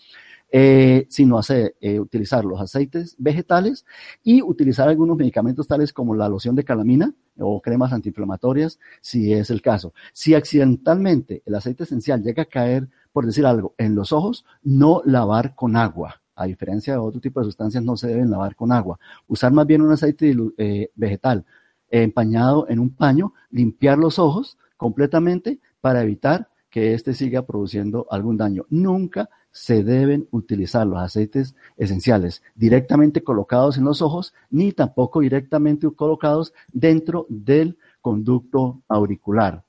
[0.49, 3.85] eh, sino hacer, eh, utilizar los aceites vegetales
[4.23, 9.49] y utilizar algunos medicamentos tales como la loción de calamina o cremas antiinflamatorias, si es
[9.49, 9.93] el caso.
[10.13, 15.01] Si accidentalmente el aceite esencial llega a caer, por decir algo, en los ojos, no
[15.05, 16.21] lavar con agua.
[16.37, 18.99] A diferencia de otro tipo de sustancias, no se deben lavar con agua.
[19.27, 21.45] Usar más bien un aceite eh, vegetal
[21.89, 28.37] empañado en un paño, limpiar los ojos completamente para evitar que éste siga produciendo algún
[28.37, 28.65] daño.
[28.69, 35.89] Nunca se deben utilizar los aceites esenciales directamente colocados en los ojos, ni tampoco directamente
[35.95, 39.63] colocados dentro del conducto auricular.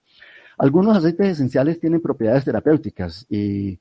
[0.59, 3.79] Algunos aceites esenciales tienen propiedades terapéuticas y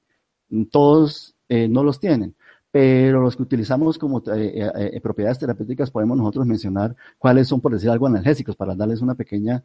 [0.72, 2.36] todos eh, no los tienen,
[2.72, 7.74] pero los que utilizamos como eh, eh, propiedades terapéuticas podemos nosotros mencionar cuáles son, por
[7.74, 9.64] decir algo, analgésicos, para darles una pequeña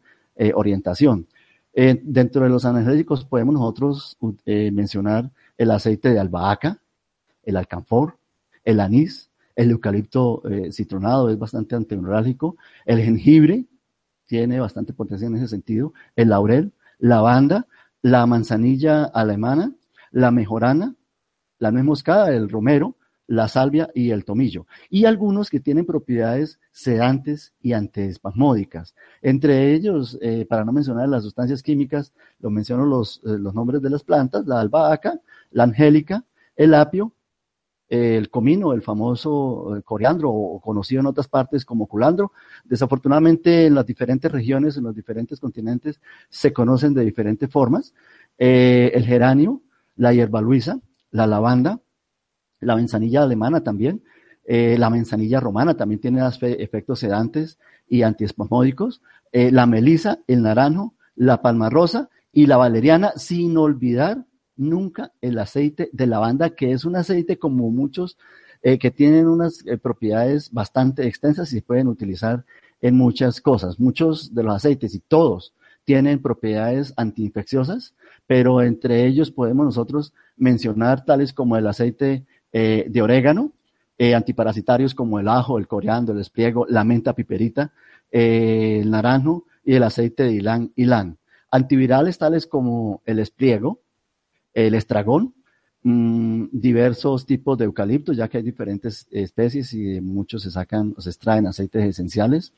[0.55, 1.27] orientación.
[1.73, 6.79] dentro de los analgésicos podemos nosotros mencionar el aceite de albahaca,
[7.43, 8.17] el alcanfor,
[8.63, 13.65] el anís, el eucalipto eh, citronado es bastante antineurálgico, el jengibre
[14.25, 17.67] tiene bastante potencia en ese sentido, el laurel, lavanda,
[18.01, 19.73] la manzanilla alemana,
[20.11, 20.95] la mejorana,
[21.63, 26.59] la nuez moscada, el romero, la salvia y el tomillo, y algunos que tienen propiedades
[26.73, 28.95] sedantes y antiespasmódicas.
[29.21, 33.81] Entre ellos, eh, para no mencionar las sustancias químicas, lo menciono los, eh, los nombres
[33.81, 35.21] de las plantas, la albahaca,
[35.51, 36.25] la angélica,
[36.57, 37.13] el apio,
[37.87, 42.33] el comino, el famoso eh, coriandro o conocido en otras partes como culandro.
[42.65, 47.93] Desafortunadamente en las diferentes regiones, en los diferentes continentes, se conocen de diferentes formas.
[48.37, 49.61] el geranio,
[49.95, 50.79] la hierba luisa,
[51.13, 51.79] la lavanda,
[52.59, 54.03] la manzanilla alemana también,
[54.45, 60.95] eh, la manzanilla romana también tiene efectos sedantes y antiespasmódicos, eh, la melisa, el naranjo,
[61.15, 66.83] la palma rosa y la valeriana, sin olvidar nunca el aceite de lavanda, que es
[66.83, 68.17] un aceite como muchos
[68.63, 72.43] eh, que tienen unas propiedades bastante extensas y se pueden utilizar
[72.81, 73.79] en muchas cosas.
[73.79, 75.53] Muchos de los aceites y todos
[75.85, 77.93] tienen propiedades antiinfecciosas,
[78.27, 83.51] pero entre ellos podemos nosotros mencionar tales como el aceite eh, de orégano,
[83.97, 87.71] eh, antiparasitarios como el ajo, el coriandro, el espliego, la menta piperita,
[88.11, 91.17] eh, el naranjo y el aceite de ylang ylang.
[91.51, 93.81] Antivirales tales como el espliego,
[94.53, 95.33] el estragón,
[95.83, 101.09] mm, diversos tipos de eucalipto, ya que hay diferentes especies y muchos se sacan se
[101.09, 102.53] extraen aceites esenciales.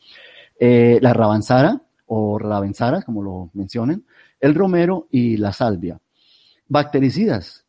[0.58, 4.06] la rabanzara o ravenzara, como lo mencionen,
[4.40, 6.00] el romero y la salvia.
[6.68, 7.66] Bactericidas,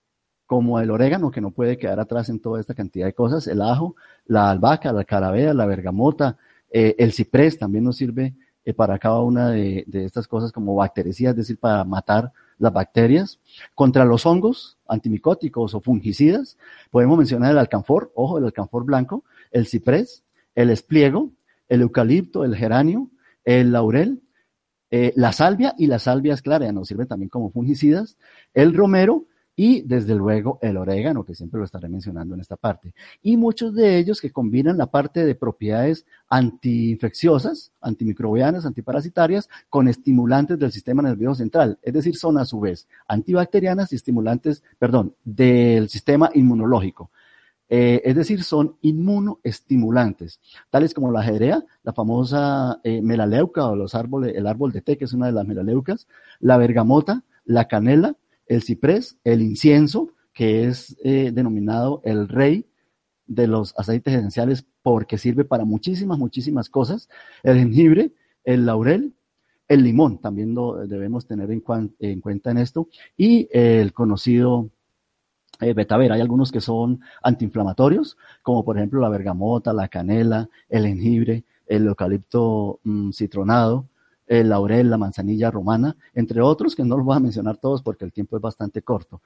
[0.46, 3.61] como el orégano, que no puede quedar atrás en toda esta cantidad de cosas, el
[3.61, 6.37] ajo, la albahaca, la carabea, la bergamota,
[6.70, 11.33] eh, el ciprés también nos sirve eh, para cada una de, estas cosas como bactericidas,
[11.33, 13.38] es decir, para matar las bacterias.
[13.74, 16.57] Contra los hongos, antimicóticos o fungicidas,
[16.90, 21.31] podemos mencionar el alcanfor, ojo, el alcanfor blanco, el ciprés, el espliego,
[21.69, 23.10] el eucalipto, el geranio,
[23.44, 24.21] el laurel,
[24.91, 28.17] eh, la salvia y la salvia es clara, nos sirve también como fungicidas,
[28.55, 29.27] el romero,
[29.59, 32.93] y desde luego el orégano, que siempre lo estaré mencionando en esta parte.
[33.23, 40.59] Y muchos de ellos que combinan la parte de propiedades antiinfecciosas, antimicrobianas, antiparasitarias, con estimulantes
[40.59, 45.89] del sistema nervioso central, es decir, son a su vez antibacterianas y estimulantes, perdón, del
[45.89, 47.11] sistema inmunológico.
[47.69, 50.40] Eh, es decir, son inmunoestimulantes,
[50.71, 54.96] tales como la ajedrea, la famosa eh, melaleuca o los árboles, el árbol de té,
[54.96, 56.06] que es una de las melaleucas,
[56.38, 62.67] la bergamota, la canela, el ciprés, el incienso, que es eh, denominado el rey
[63.27, 67.08] de los aceites esenciales porque sirve para muchísimas, muchísimas cosas.
[67.42, 68.12] El jengibre,
[68.44, 69.14] el laurel,
[69.67, 71.60] el limón, también lo debemos tener en,
[72.21, 74.71] cuenta en esto, y el conocido
[75.61, 76.13] eh, betaver.
[76.13, 81.87] Hay algunos que son antiinflamatorios, como por ejemplo la bergamota, la canela, el jengibre, el
[81.87, 83.87] eucalipto mm, citronado,
[84.27, 88.04] el laurel, la manzanilla romana, entre otros que no los voy a mencionar todos porque
[88.04, 89.21] el tiempo es bastante corto.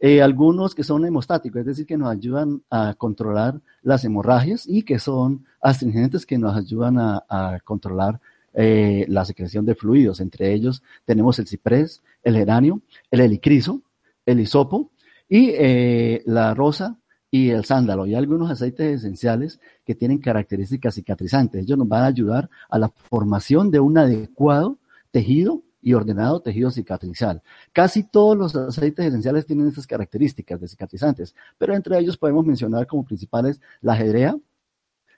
[0.00, 4.82] Eh, algunos que son hemostáticos, es decir, que nos ayudan a controlar las hemorragias y
[4.82, 8.20] que son astringentes que nos ayudan a, controlar
[8.54, 10.20] eh, la secreción de fluidos.
[10.20, 13.82] Entre ellos tenemos el ciprés, el geranio, el helicriso,
[14.24, 14.90] el hisopo
[15.28, 16.98] y eh, la rosa
[17.30, 21.62] y el sándalo y algunos aceites esenciales que tienen características cicatrizantes.
[21.62, 24.78] Ellos nos van a ayudar a la formación de un adecuado
[25.10, 27.42] tejido y ordenado tejido cicatrizal.
[27.72, 32.86] Casi todos los aceites esenciales tienen estas características de cicatrizantes, pero entre ellos podemos mencionar
[32.86, 34.36] como principales la ajedrea,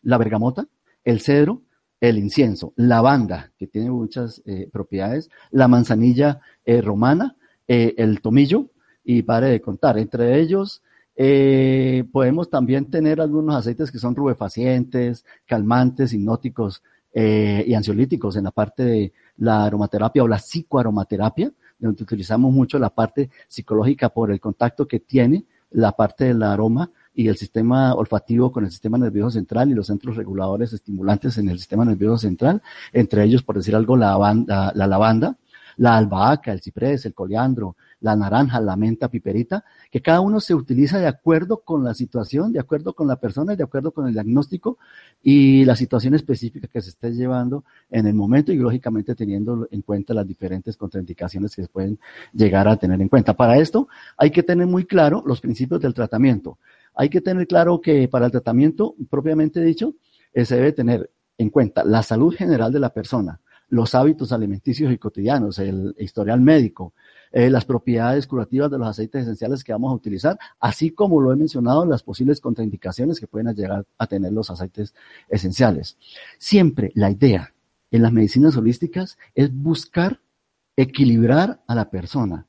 [0.02, 0.66] la bergamota,
[1.04, 1.62] el cedro,
[2.00, 7.36] el incienso, lavanda, que tiene muchas eh, propiedades, la manzanilla eh, romana,
[7.68, 8.70] eh, el tomillo,
[9.04, 9.98] y pare de contar.
[9.98, 10.82] Entre ellos,
[12.12, 16.82] podemos también tener algunos aceites que son rubefacientes, calmantes, hipnóticos
[17.14, 22.90] y ansiolíticos en la parte de la aromaterapia o la psicoaromaterapia, donde utilizamos mucho la
[22.90, 28.50] parte psicológica por el contacto que tiene la parte del aroma y el sistema olfativo
[28.52, 32.62] con el sistema nervioso central y los centros reguladores estimulantes en el sistema nervioso central,
[32.92, 35.36] entre ellos, por decir algo, la, la lavanda,
[35.76, 40.54] la albahaca, el ciprés, el coliandro, la naranja, la menta, piperita, que cada uno se
[40.54, 44.14] utiliza de acuerdo con la situación, de acuerdo con la persona, de acuerdo con el
[44.14, 44.78] diagnóstico
[45.22, 49.82] y la situación específica que se esté llevando en el momento y lógicamente teniendo en
[49.82, 51.98] cuenta las diferentes contraindicaciones que se pueden
[52.32, 53.34] llegar a tener en cuenta.
[53.34, 56.58] Para esto hay que tener muy claro los principios del tratamiento.
[56.94, 59.94] Hay que tener claro que para el tratamiento propiamente dicho,
[60.32, 64.92] eh, se debe tener en cuenta la salud general de la persona, los hábitos alimenticios
[64.92, 66.92] y cotidianos, el historial médico,
[67.32, 71.32] eh, las propiedades curativas de los aceites esenciales que vamos a utilizar, así como lo
[71.32, 74.94] he mencionado, las posibles contraindicaciones que pueden llegar a tener los aceites
[75.28, 75.96] esenciales.
[76.38, 77.52] Siempre la idea
[77.90, 80.20] en las medicinas holísticas es buscar
[80.76, 82.46] equilibrar a la persona.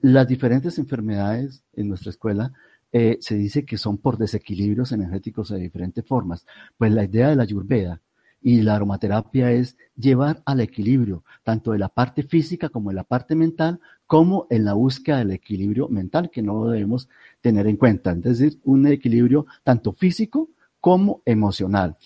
[0.00, 2.52] Las diferentes enfermedades en nuestra escuela
[2.92, 6.46] eh, se dice que son por desequilibrios energéticos de diferentes formas.
[6.76, 8.00] Pues la idea de la Ayurveda
[8.42, 13.04] y la aromaterapia es llevar al equilibrio, tanto de la parte física como de la
[13.04, 17.08] parte mental, como en la búsqueda del equilibrio mental, que no lo debemos
[17.40, 18.12] tener en cuenta.
[18.12, 20.48] Es decir, un equilibrio tanto físico
[20.80, 21.96] como emocional.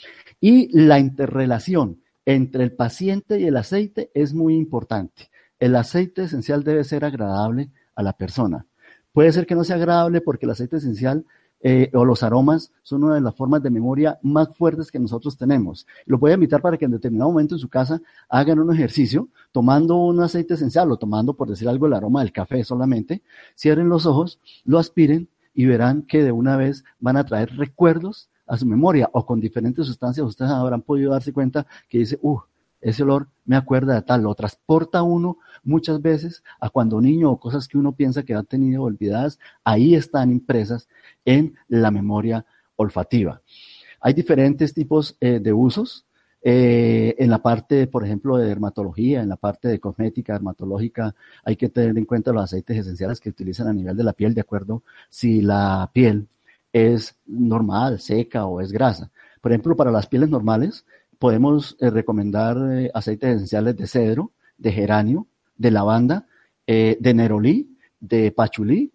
[0.40, 5.30] Y la interrelación entre el paciente y el aceite es muy importante.
[5.58, 8.66] El aceite esencial debe ser agradable a la persona.
[9.12, 11.24] Puede ser que no sea agradable porque el aceite esencial
[11.66, 15.38] eh, o los aromas son una de las formas de memoria más fuertes que nosotros
[15.38, 15.86] tenemos.
[16.04, 19.28] Lo voy a invitar para que en determinado momento en su casa hagan un ejercicio
[19.50, 23.22] tomando un aceite esencial o tomando, por decir algo, el aroma del café solamente,
[23.56, 28.28] cierren los ojos, lo aspiren y verán que de una vez van a traer recuerdos
[28.46, 32.40] a su memoria o con diferentes sustancias ustedes habrán podido darse cuenta que dice, uh,
[32.84, 37.40] ese olor me acuerda de tal, lo transporta uno muchas veces a cuando niño o
[37.40, 40.86] cosas que uno piensa que ha tenido olvidadas, ahí están impresas
[41.24, 42.44] en la memoria
[42.76, 43.40] olfativa.
[44.00, 46.04] Hay diferentes tipos eh, de usos.
[46.46, 51.56] Eh, en la parte, por ejemplo, de dermatología, en la parte de cosmética dermatológica, hay
[51.56, 54.42] que tener en cuenta los aceites esenciales que utilizan a nivel de la piel, de
[54.42, 56.28] acuerdo si la piel
[56.70, 59.10] es normal, seca o es grasa.
[59.40, 60.84] Por ejemplo, para las pieles normales,
[61.24, 66.26] podemos eh, recomendar eh, aceites esenciales de cedro, de geranio, de lavanda,
[66.66, 68.92] eh, de nerolí, de pachulí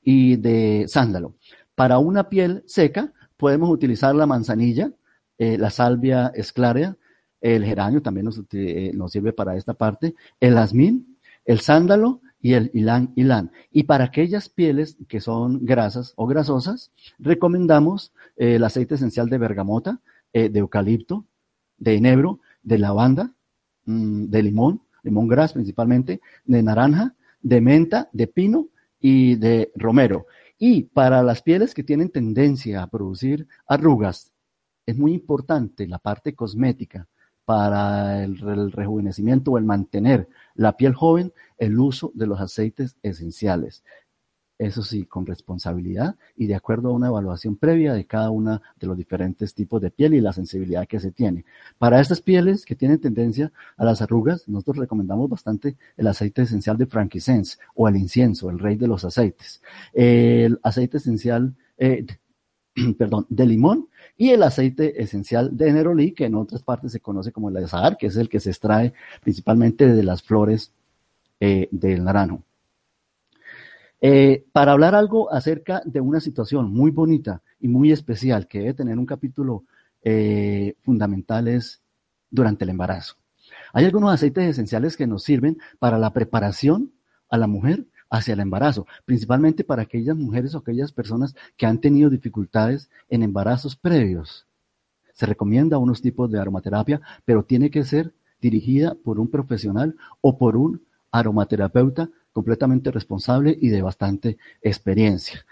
[0.00, 1.34] y de sándalo.
[1.74, 4.92] Para una piel seca, podemos utilizar la manzanilla,
[5.36, 6.96] la salvia esclarea,
[7.40, 8.40] el geranio también nos,
[9.10, 13.50] sirve para esta parte, el azmín, el sándalo y el ilán ilán.
[13.72, 20.00] Y para aquellas pieles que son grasas o grasosas, recomendamos el aceite esencial de bergamota,
[20.32, 21.26] de eucalipto,
[21.78, 23.32] de enebro, de lavanda,
[23.86, 28.68] mm, de limón, limón gras principalmente, de naranja, de menta, de pino
[29.00, 30.26] y de romero.
[30.58, 34.32] Y para las pieles que tienen tendencia a producir arrugas,
[34.86, 37.08] es muy importante la parte cosmética
[37.44, 38.38] para el,
[38.72, 43.84] rejuvenecimiento o el mantener la piel joven, el uso de los aceites esenciales.
[44.58, 48.86] Eso sí, con responsabilidad y de acuerdo a una evaluación previa de cada uno de
[48.86, 51.44] los diferentes tipos de piel y la sensibilidad que se tiene.
[51.78, 56.78] Para estas pieles que tienen tendencia a las arrugas, nosotros recomendamos bastante el aceite esencial
[56.78, 59.60] de frankincense o el incienso, el rey de los aceites.
[59.92, 62.06] El aceite esencial, eh,
[62.98, 67.32] perdón, de limón y el aceite esencial de nerolí, que en otras partes se conoce
[67.32, 70.72] como el azahar, que es el que se extrae principalmente de las flores
[71.40, 72.42] eh, del naranjo.
[74.06, 78.74] Eh, para hablar algo acerca de una situación muy bonita y muy especial que debe
[78.74, 79.64] tener un capítulo
[80.02, 81.80] eh, fundamental es
[82.30, 83.14] durante el embarazo.
[83.72, 86.92] Hay algunos aceites esenciales que nos sirven para la preparación
[87.30, 91.80] a la mujer hacia el embarazo, principalmente para aquellas mujeres o aquellas personas que han
[91.80, 94.46] tenido dificultades en embarazos previos.
[95.14, 100.36] Se recomienda unos tipos de aromaterapia, pero tiene que ser dirigida por un profesional o
[100.36, 105.46] por un aromaterapeuta completamente responsable y de bastante experiencia.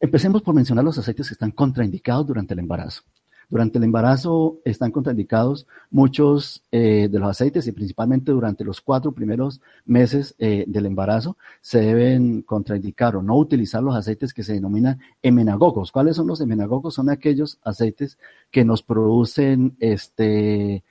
[0.00, 3.02] Empecemos por mencionar los aceites que están contraindicados durante el embarazo.
[3.50, 9.12] Durante el embarazo están contraindicados muchos eh, de los aceites y principalmente durante los cuatro
[9.12, 14.54] primeros meses eh, del embarazo se deben contraindicar o no utilizar los aceites que se
[14.54, 15.92] denominan emenagogos.
[15.92, 16.94] ¿Cuáles son los emenagogos?
[16.94, 18.18] Son aquellos aceites
[18.50, 20.82] que nos producen, este,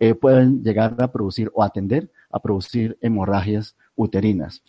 [0.00, 4.62] eh, pueden llegar a producir o atender a producir hemorragias uterinas.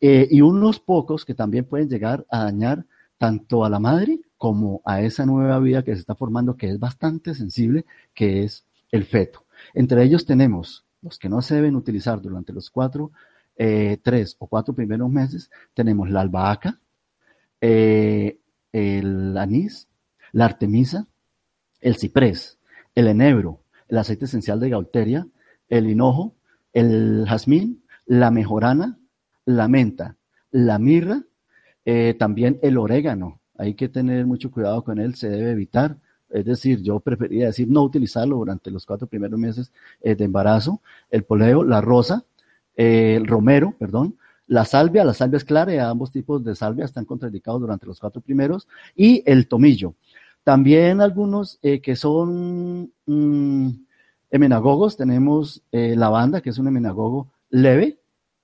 [0.00, 2.84] Eh, y unos pocos que también pueden llegar a dañar
[3.18, 6.78] tanto a la madre como a esa nueva vida que se está formando, que es
[6.78, 9.46] bastante sensible, que es el feto.
[9.72, 13.12] Entre ellos tenemos los que no se deben utilizar durante los cuatro,
[13.56, 16.80] eh, tres o cuatro primeros meses, tenemos la albahaca,
[17.60, 18.38] eh,
[18.72, 19.88] el anís,
[20.32, 21.06] la artemisa,
[21.80, 22.58] el ciprés,
[22.94, 25.26] el enebro, el aceite esencial de gaulteria,
[25.68, 26.34] el hinojo,
[26.72, 28.98] el jazmín, la mejorana,
[29.44, 30.16] la menta,
[30.50, 31.22] la mirra,
[31.84, 33.40] eh, también el orégano.
[33.56, 35.96] Hay que tener mucho cuidado con él, se debe evitar.
[36.30, 40.80] Es decir, yo preferiría decir no utilizarlo durante los cuatro primeros meses eh, de embarazo.
[41.10, 42.24] El poleo, la rosa,
[42.76, 47.04] eh, el romero, perdón, la salvia, la salvia es clara, ambos tipos de salvia están
[47.04, 49.94] contraindicados durante los cuatro primeros, y el tomillo.
[50.42, 53.68] También algunos que son mm,
[54.30, 58.00] emenagogos, tenemos lavanda, que es un emenagogo leve,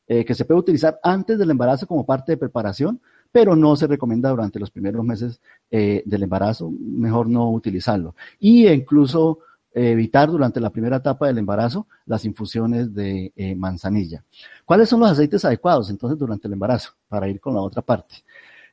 [0.06, 3.00] eh, que se puede utilizar antes del embarazo como parte de preparación,
[3.32, 5.40] pero no se recomienda durante los primeros meses
[5.70, 8.14] eh, del embarazo, mejor no utilizarlo.
[8.38, 9.40] Y incluso
[9.72, 14.24] eh, evitar durante la primera etapa del embarazo las infusiones de manzanilla.
[14.64, 16.92] ¿Cuáles son los aceites adecuados entonces durante el embarazo?
[17.08, 18.16] Para ir con la otra parte.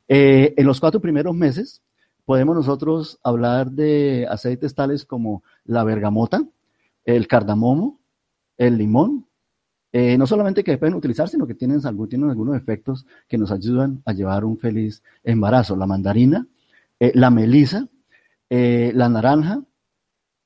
[0.08, 1.82] en los cuatro primeros meses
[2.26, 6.44] podemos nosotros hablar de aceites tales como la bergamota,
[7.06, 8.00] el cardamomo,
[8.58, 9.27] el limón,
[9.92, 14.02] eh, no solamente que pueden utilizar, sino que tienen, tienen algunos efectos que nos ayudan
[14.06, 15.76] a llevar un feliz embarazo.
[15.76, 16.46] La mandarina,
[17.00, 17.88] eh, la melisa,
[18.50, 19.64] eh, la naranja,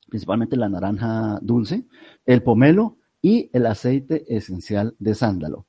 [0.10, 1.86] principalmente la naranja dulce,
[2.26, 5.66] el pomelo y el aceite esencial de sándalo.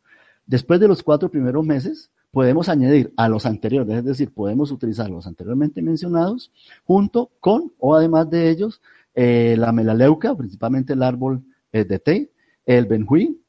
[0.46, 5.08] Después de los cuatro primeros meses, podemos añadir a los anteriores, es decir, podemos utilizar
[5.08, 6.50] los anteriormente mencionados
[6.84, 8.80] junto con o además de ellos
[9.14, 12.32] la melaleuca, principalmente el árbol de té,
[12.64, 13.41] el benjuí,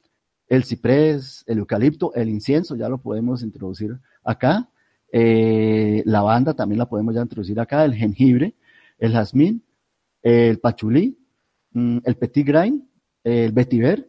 [0.54, 4.70] el ciprés, el eucalipto, el incienso, ya lo podemos introducir acá.
[5.12, 8.54] Eh, la lavanda también la podemos ya introducir acá, el jengibre,
[8.99, 9.64] el jazmín,
[10.22, 11.18] el pachulí,
[11.72, 12.88] mm, el petit grain,
[13.24, 14.08] el vetiver,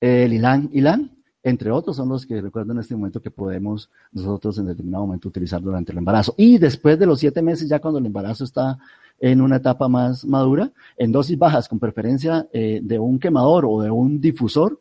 [0.00, 1.10] el ilan, ilan,
[1.42, 5.28] entre otros son los que recuerdo en este momento que podemos nosotros en determinado momento
[5.28, 6.34] utilizar durante el embarazo.
[6.38, 8.78] Y después de los siete meses, ya cuando el embarazo está
[9.20, 13.82] en una etapa más madura, en dosis bajas, con preferencia eh, de un quemador o
[13.82, 14.80] de un difusor,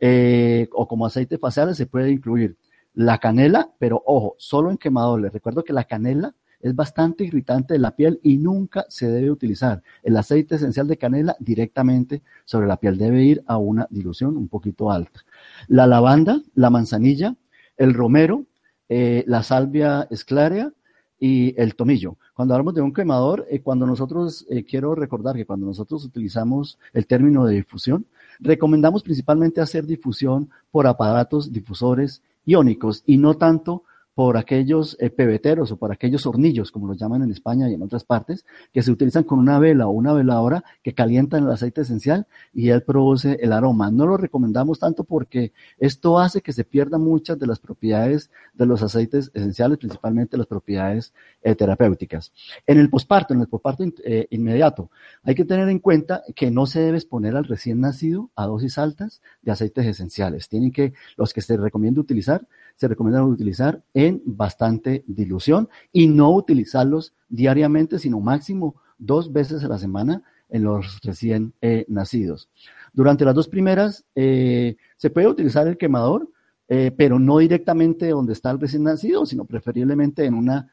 [0.00, 2.56] eh, o como aceite facial se puede incluir
[2.94, 5.20] la canela, pero ojo, solo en quemador.
[5.20, 9.30] Les recuerdo que la canela es bastante irritante de la piel y nunca se debe
[9.30, 12.98] utilizar el aceite esencial de canela directamente sobre la piel.
[12.98, 15.24] Debe ir a una dilución un poquito alta.
[15.68, 17.36] La lavanda, la manzanilla,
[17.76, 18.46] el romero,
[18.88, 20.72] eh, la salvia esclarea
[21.18, 22.16] y el tomillo.
[22.34, 27.06] Cuando hablamos de un quemador, eh, cuando nosotros, quiero recordar que cuando nosotros utilizamos el
[27.06, 28.06] término de difusión,
[28.40, 33.84] Recomendamos principalmente hacer difusión por aparatos difusores iónicos y no tanto
[34.20, 37.80] por aquellos eh, pebeteros o por aquellos hornillos, como los llaman en España y en
[37.80, 41.80] otras partes, que se utilizan con una vela o una veladora que calientan el aceite
[41.80, 43.90] esencial y él produce el aroma.
[43.90, 48.66] No lo recomendamos tanto porque esto hace que se pierdan muchas de las propiedades de
[48.66, 52.30] los aceites esenciales, principalmente las propiedades eh, terapéuticas.
[52.66, 54.90] En el posparto, en el posparto eh, inmediato,
[55.22, 58.76] hay que tener en cuenta que no se debe exponer al recién nacido a dosis
[58.76, 60.50] altas de aceites esenciales.
[60.50, 62.46] Tienen que, los que se recomienda utilizar,
[62.76, 69.68] se recomienda utilizar en bastante dilución y no utilizarlos diariamente, sino máximo dos veces a
[69.68, 72.48] la semana en los recién eh, nacidos.
[72.92, 76.28] Durante las dos primeras eh, se puede utilizar el quemador,
[76.68, 80.72] eh, pero no directamente donde está el recién nacido, sino preferiblemente en una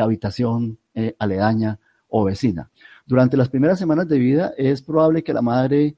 [0.00, 0.78] habitación
[1.18, 2.70] aledaña o vecina.
[3.06, 5.96] Durante las primeras semanas de vida es probable que la madre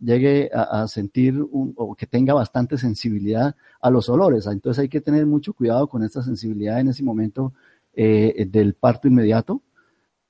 [0.00, 4.46] llegue a, sentir o que tenga bastante sensibilidad a los olores.
[4.46, 7.52] Entonces hay que tener mucho cuidado con esta sensibilidad en ese momento
[7.94, 9.62] del parto inmediato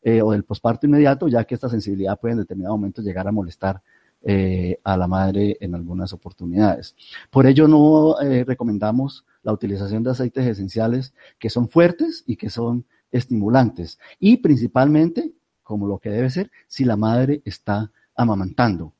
[0.03, 3.32] eh, o del posparto inmediato, ya que esta sensibilidad puede en determinado momento llegar a
[3.32, 3.82] molestar
[4.22, 6.97] eh, a la madre en algunas oportunidades.
[7.30, 12.49] Por ello no eh, recomendamos la utilización de aceites esenciales que son fuertes y que
[12.49, 15.32] son estimulantes y principalmente,
[15.62, 18.95] como lo que debe ser, si la madre está amamantando.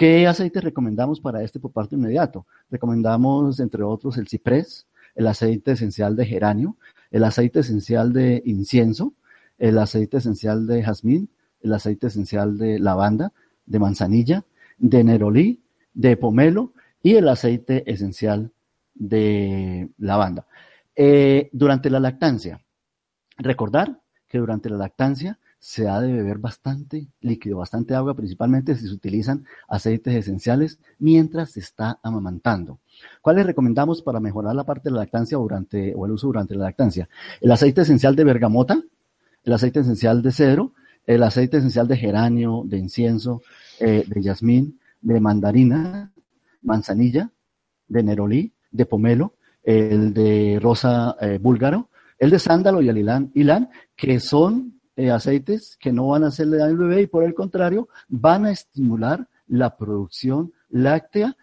[0.00, 2.46] ¿Qué aceites recomendamos para este posparto inmediato?
[2.70, 6.78] Recomendamos, entre otros, el ciprés, el aceite esencial de geranio,
[7.10, 9.12] el aceite esencial de incienso,
[9.58, 11.28] el aceite esencial de jazmín,
[11.60, 13.34] el aceite esencial de lavanda,
[13.66, 14.46] de manzanilla,
[14.78, 15.60] de nerolí,
[15.92, 16.72] de pomelo
[17.02, 18.52] y el aceite esencial
[18.94, 20.46] de lavanda.
[20.96, 22.64] Eh, durante la lactancia,
[23.36, 28.88] recordar que durante la lactancia se ha de beber bastante líquido, bastante agua, principalmente si
[28.88, 32.80] se utilizan aceites esenciales mientras se está amamantando.
[33.20, 36.64] ¿Cuáles recomendamos para mejorar la parte de la lactancia durante, o el uso durante la
[36.64, 37.10] lactancia?
[37.42, 38.82] El aceite esencial de bergamota,
[39.44, 40.72] el aceite esencial de cedro,
[41.06, 43.42] el aceite esencial de geranio, de incienso,
[43.78, 46.10] eh, de jazmín, de mandarina,
[46.62, 47.30] manzanilla,
[47.86, 52.98] de nerolí, de pomelo, el de rosa eh, búlgaro, el de sándalo y el
[53.34, 57.24] ilán, que son eh, aceites que no van a hacerle daño al bebé y por
[57.24, 61.36] el contrario van a estimular la producción láctea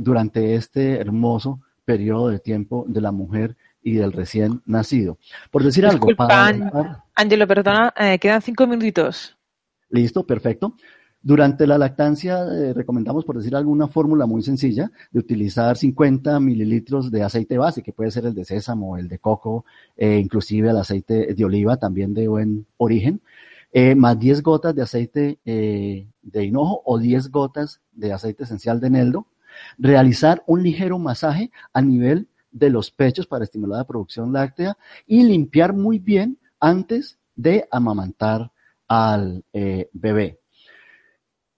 [0.00, 5.18] durante este hermoso periodo de tiempo de la mujer y del recién nacido.
[5.50, 6.08] Por decir algo.
[6.16, 7.04] Para...
[7.14, 9.36] Ángelo, perdona, eh, quedan cinco minutitos.
[9.90, 10.74] Listo, perfecto.
[11.22, 17.10] Durante la lactancia eh, recomendamos, por decir alguna fórmula muy sencilla, de utilizar 50 mililitros
[17.10, 19.64] de aceite base, que puede ser el de sésamo, el de coco,
[19.96, 23.20] eh, inclusive el aceite de oliva, también de buen origen,
[23.96, 29.26] más 10 gotas de aceite de hinojo o 10 gotas de aceite esencial de eneldo.
[29.78, 35.24] Realizar un ligero masaje a nivel de los pechos para estimular la producción láctea y
[35.24, 38.52] limpiar muy bien antes de amamantar
[38.86, 40.41] al eh, bebé.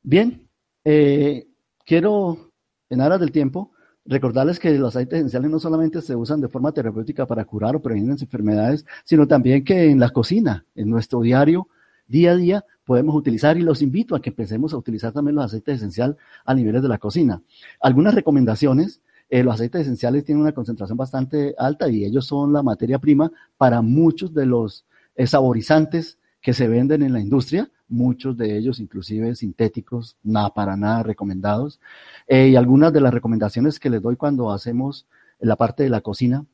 [0.07, 0.51] Bien,
[0.85, 1.47] eh,
[1.87, 2.53] quiero,
[2.91, 3.73] en aras del tiempo,
[4.05, 7.81] recordarles que los aceites esenciales no solamente se usan de forma terapéutica para curar o
[7.81, 11.69] prevenir enfermedades, sino también que en la cocina, en nuestro diario,
[12.07, 15.47] día a día, podemos utilizar y los invito a que empecemos a utilizar también los
[15.47, 17.43] aceites esenciales a niveles de la cocina.
[17.81, 19.01] Algunas recomendaciones
[19.31, 23.33] eh, los aceites esenciales tienen una concentración bastante alta y ellos son la materia prima
[23.57, 24.85] para muchos de los
[25.15, 30.77] eh, saborizantes que se venden en la industria, muchos de ellos inclusive sintéticos, nada para
[30.77, 31.81] nada recomendados.
[32.27, 35.07] Eh, y algunas de las recomendaciones que les doy cuando hacemos
[35.41, 36.45] la parte de la cocina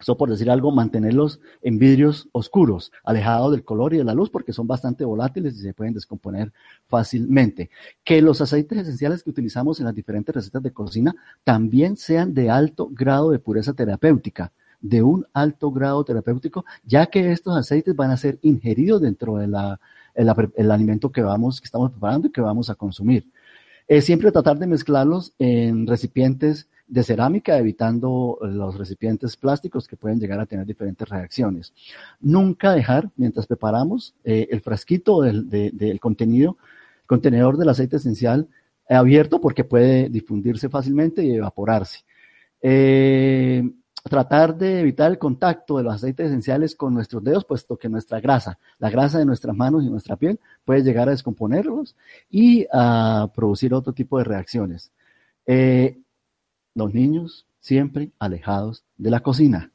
[0.00, 4.30] eso por decir algo, mantenerlos en vidrios oscuros, alejados del color y de la luz,
[4.30, 6.52] porque son bastante volátiles y se pueden descomponer
[6.88, 7.68] fácilmente.
[8.02, 11.14] Que los aceites esenciales que utilizamos en las diferentes recetas de cocina
[11.44, 17.32] también sean de alto grado de pureza terapéutica, de un alto grado terapéutico, ya que
[17.32, 19.54] estos aceites van a ser ingeridos dentro del
[20.14, 23.26] el alimento que vamos, que estamos preparando y que vamos a consumir.
[23.86, 30.18] Es siempre tratar de mezclarlos en recipientes de cerámica, evitando los recipientes plásticos que pueden
[30.18, 31.72] llegar a tener diferentes reacciones.
[32.20, 36.56] Nunca dejar, mientras preparamos, eh, el frasquito del, contenido,
[37.06, 38.48] contenedor del aceite esencial
[38.88, 42.00] abierto porque puede difundirse fácilmente y evaporarse.
[42.60, 43.70] Eh,
[44.08, 48.20] tratar de evitar el contacto de los aceites esenciales con nuestros dedos, puesto que nuestra
[48.20, 51.96] grasa, la grasa de nuestras manos y nuestra piel, puede llegar a descomponerlos
[52.30, 54.92] y a producir otro tipo de reacciones.
[55.46, 55.98] Eh,
[56.74, 59.70] los niños siempre alejados de la cocina.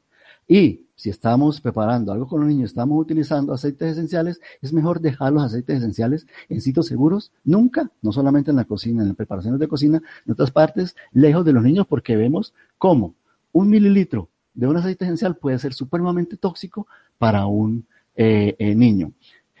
[0.48, 5.32] Y si estamos preparando algo con los niños, estamos utilizando aceites esenciales, es mejor dejar
[5.32, 9.60] los aceites esenciales en sitios seguros, nunca, no solamente en la cocina, en las preparaciones
[9.60, 13.14] de cocina, en otras partes, lejos de los niños, porque vemos cómo
[13.56, 16.86] un mililitro de un aceite esencial puede ser supremamente tóxico
[17.16, 19.12] para un eh, eh, niño.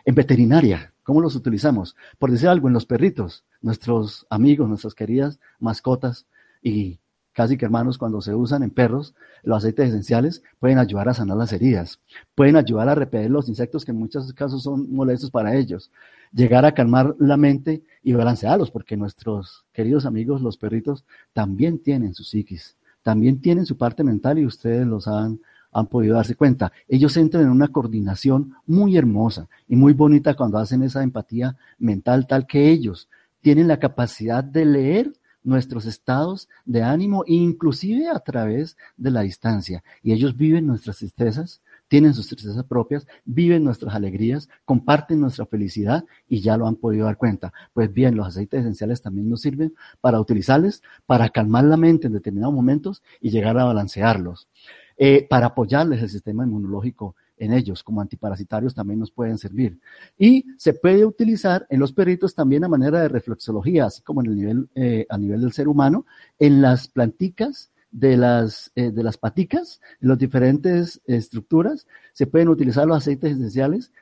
[0.04, 1.96] En veterinaria, ¿cómo los utilizamos?
[2.18, 6.26] Por decir algo, en los perritos, nuestros amigos, nuestras queridas mascotas
[6.62, 7.00] y
[7.32, 11.38] casi que hermanos, cuando se usan en perros, los aceites esenciales pueden ayudar a sanar
[11.38, 11.98] las heridas,
[12.34, 15.90] pueden ayudar a repeler los insectos que en muchos casos son molestos para ellos,
[16.32, 22.12] llegar a calmar la mente y balancearlos, porque nuestros queridos amigos, los perritos, también tienen
[22.12, 22.76] su psiquis
[23.06, 25.38] también tienen su parte mental y ustedes los han
[25.70, 26.72] han podido darse cuenta.
[26.88, 32.26] Ellos entran en una coordinación muy hermosa y muy bonita cuando hacen esa empatía mental
[32.26, 33.08] tal que ellos
[33.42, 35.12] tienen la capacidad de leer
[35.44, 39.84] nuestros estados de ánimo, inclusive a través de la distancia.
[40.02, 46.04] Y ellos viven nuestras tristezas, tienen sus tristezas propias, viven nuestras alegrías, comparten nuestra felicidad
[46.28, 47.52] y ya lo han podido dar cuenta.
[47.72, 52.12] Pues bien, los aceites esenciales también nos sirven para utilizarles, para calmar la mente en
[52.12, 54.48] determinados momentos y llegar a balancearlos,
[54.96, 59.78] eh, para apoyarles el sistema inmunológico en ellos, como antiparasitarios también nos pueden servir.
[60.18, 64.26] Y se puede utilizar en los perritos también a manera de reflexología, así como en
[64.28, 66.06] el nivel, eh, a nivel del ser humano,
[66.38, 72.48] en las planticas de las, eh, de las paticas, en las diferentes estructuras, se pueden
[72.48, 73.92] utilizar los aceites esenciales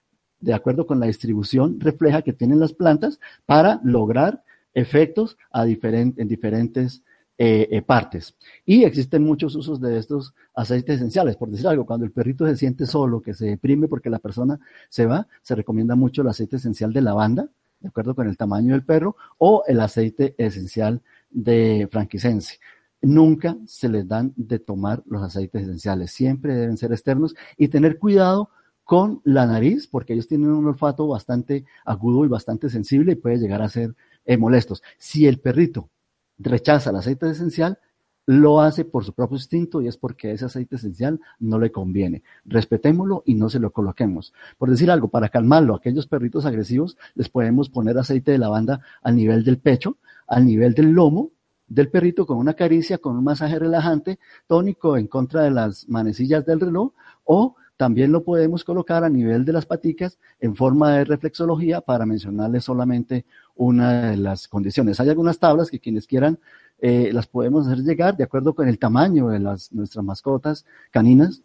[0.40, 4.42] de acuerdo con la distribución refleja que tienen las plantas para lograr
[4.74, 7.02] efectos a en diferentes
[7.38, 8.36] eh, eh, partes.
[8.66, 11.36] Y existen muchos usos de estos aceites esenciales.
[11.36, 14.60] Por decir algo, cuando el perrito se siente solo, que se deprime porque la persona
[14.88, 17.48] se va, se recomienda mucho el aceite esencial de lavanda,
[17.80, 22.58] de acuerdo con el tamaño del perro, o el aceite esencial de franquicense.
[23.04, 27.98] Nunca se les dan de tomar los aceites esenciales, siempre deben ser externos y tener
[27.98, 28.50] cuidado
[28.82, 33.38] con la nariz, porque ellos tienen un olfato bastante agudo y bastante sensible y puede
[33.38, 33.94] llegar a ser
[34.24, 34.82] eh, molestos.
[34.98, 35.90] Si el perrito
[36.38, 37.78] rechaza el aceite esencial,
[38.26, 42.22] lo hace por su propio instinto y es porque ese aceite esencial no le conviene.
[42.46, 44.32] Respetémoslo y no se lo coloquemos.
[44.56, 49.16] Por decir algo, para calmarlo, aquellos perritos agresivos les podemos poner aceite de lavanda al
[49.16, 51.32] nivel del pecho, al nivel del lomo
[51.66, 56.44] del perrito con una caricia, con un masaje relajante, tónico en contra de las manecillas
[56.44, 56.92] del reloj
[57.24, 62.06] o también lo podemos colocar a nivel de las paticas en forma de reflexología para
[62.06, 63.24] mencionarles solamente
[63.56, 65.00] una de las condiciones.
[65.00, 66.38] Hay algunas tablas que quienes quieran
[66.78, 71.42] eh, las podemos hacer llegar de acuerdo con el tamaño de las, nuestras mascotas caninas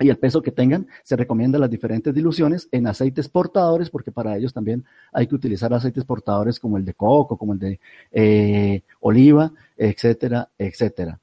[0.00, 4.36] y el peso que tengan, se recomienda las diferentes diluciones en aceites portadores, porque para
[4.36, 7.80] ellos también hay que utilizar aceites portadores como el de coco, como el de
[8.10, 11.20] eh, oliva, etcétera, etcétera.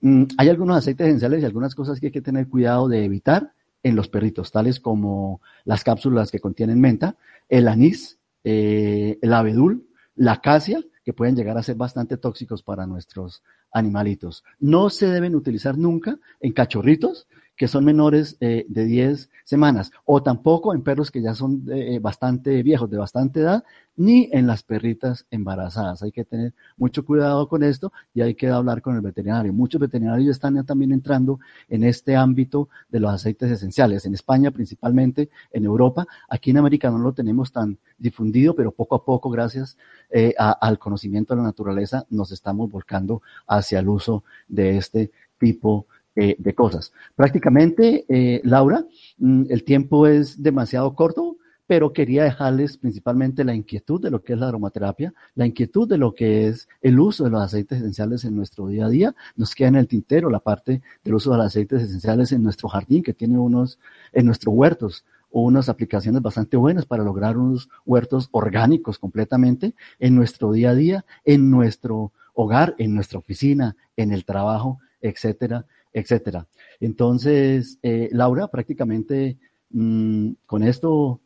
[0.00, 3.52] Mm, hay algunos aceites esenciales y algunas cosas que hay que tener cuidado de evitar
[3.82, 7.16] en los perritos, tales como las cápsulas que contienen menta,
[7.48, 9.86] el anís, eh, el abedul,
[10.16, 13.42] la acacia, que pueden llegar a ser bastante tóxicos para nuestros
[13.72, 14.44] animalitos.
[14.58, 17.26] No se deben utilizar nunca en cachorritos,
[17.58, 21.98] que son menores eh, de 10 semanas, o tampoco en perros que ya son eh,
[22.00, 23.64] bastante viejos, de bastante edad,
[23.96, 26.04] ni en las perritas embarazadas.
[26.04, 29.52] Hay que tener mucho cuidado con esto y hay que hablar con el veterinario.
[29.52, 35.28] Muchos veterinarios están también entrando en este ámbito de los aceites esenciales, en España principalmente,
[35.50, 36.06] en Europa.
[36.28, 39.76] Aquí en América no lo tenemos tan difundido, pero poco a poco, gracias
[40.10, 45.86] eh, al conocimiento de la naturaleza, nos estamos volcando hacia el uso de este tipo
[46.18, 46.92] de cosas.
[47.14, 48.84] Prácticamente, eh, Laura,
[49.18, 51.36] mm, el tiempo es demasiado corto,
[51.68, 55.98] pero quería dejarles principalmente la inquietud de lo que es la aromaterapia, la inquietud de
[55.98, 59.14] lo que es el uso de los aceites esenciales en nuestro día a día.
[59.36, 62.68] Nos queda en el tintero la parte del uso de los aceites esenciales en nuestro
[62.68, 63.78] jardín, que tiene unos,
[64.12, 70.52] en nuestros huertos, unas aplicaciones bastante buenas para lograr unos huertos orgánicos completamente en nuestro
[70.52, 75.66] día a día, en nuestro hogar, en nuestra oficina, en el trabajo, etcétera,
[75.98, 76.46] etcétera.
[76.80, 79.38] Entonces, eh, Laura, prácticamente
[79.70, 81.20] mm, con esto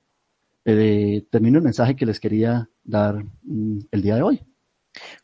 [0.64, 4.40] eh, termino el mensaje que les quería dar mm, el día de hoy.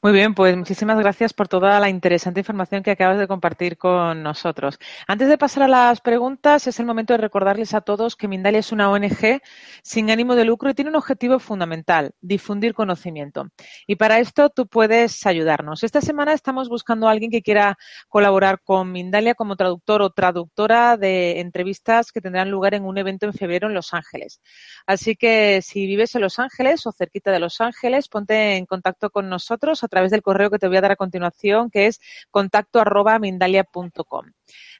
[0.02, 4.22] Muy bien, pues muchísimas gracias por toda la interesante información que acabas de compartir con
[4.22, 4.78] nosotros.
[5.06, 8.60] Antes de pasar a las preguntas, es el momento de recordarles a todos que Mindalia
[8.60, 9.42] es una ONG
[9.82, 13.48] sin ánimo de lucro y tiene un objetivo fundamental, difundir conocimiento.
[13.86, 15.82] Y para esto tú puedes ayudarnos.
[15.84, 17.76] Esta semana estamos buscando a alguien que quiera
[18.08, 23.26] colaborar con Mindalia como traductor o traductora de entrevistas que tendrán lugar en un evento
[23.26, 24.40] en febrero en Los Ángeles.
[24.86, 29.10] Así que si vives en Los Ángeles o cerquita de Los Ángeles, ponte en contacto
[29.10, 32.00] con nosotros a través del correo que te voy a dar a continuación, que es
[32.30, 34.32] contacto arroba mindalia.com.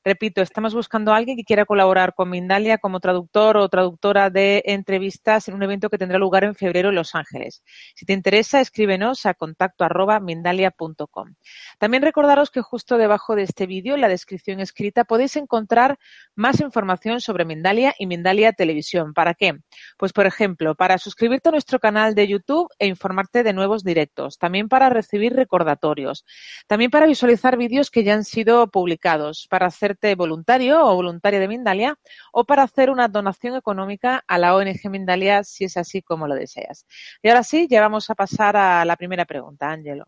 [0.05, 4.63] Repito, estamos buscando a alguien que quiera colaborar con Mindalia como traductor o traductora de
[4.67, 7.63] entrevistas en un evento que tendrá lugar en febrero en Los Ángeles.
[7.95, 11.35] Si te interesa, escríbenos a contacto arroba mindalia.com.
[11.79, 15.99] También recordaros que justo debajo de este vídeo, en la descripción escrita, podéis encontrar
[16.35, 19.13] más información sobre Mindalia y Mindalia Televisión.
[19.15, 19.59] ¿Para qué?
[19.97, 24.39] Pues, por ejemplo, para suscribirte a nuestro canal de YouTube e informarte de nuevos directos.
[24.39, 26.25] También para recibir recordatorios.
[26.67, 29.47] También para visualizar vídeos que ya han sido publicados.
[29.67, 31.99] Hacer voluntario o voluntaria de Mindalia
[32.33, 36.35] o para hacer una donación económica a la ONG Mindalia si es así como lo
[36.35, 36.87] deseas.
[37.23, 40.07] Y ahora sí, ya vamos a pasar a la primera pregunta, Ángelo.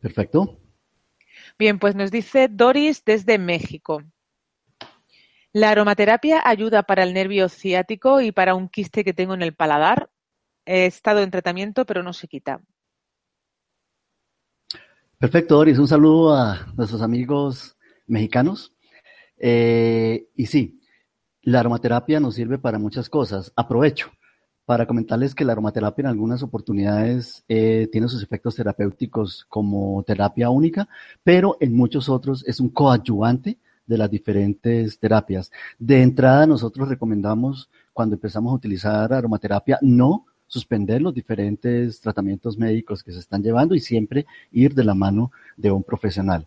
[0.00, 0.58] Perfecto.
[1.58, 4.02] Bien, pues nos dice Doris desde México.
[5.52, 9.54] ¿La aromaterapia ayuda para el nervio ciático y para un quiste que tengo en el
[9.54, 10.10] paladar?
[10.64, 12.60] He estado en tratamiento, pero no se quita.
[15.18, 15.78] Perfecto, Doris.
[15.78, 17.76] Un saludo a nuestros amigos
[18.12, 18.72] mexicanos.
[19.38, 20.80] Eh, y sí,
[21.42, 23.52] la aromaterapia nos sirve para muchas cosas.
[23.56, 24.12] Aprovecho
[24.64, 30.50] para comentarles que la aromaterapia en algunas oportunidades eh, tiene sus efectos terapéuticos como terapia
[30.50, 30.88] única,
[31.24, 35.50] pero en muchos otros es un coadyuvante de las diferentes terapias.
[35.78, 43.02] De entrada, nosotros recomendamos cuando empezamos a utilizar aromaterapia no suspender los diferentes tratamientos médicos
[43.02, 46.46] que se están llevando y siempre ir de la mano de un profesional.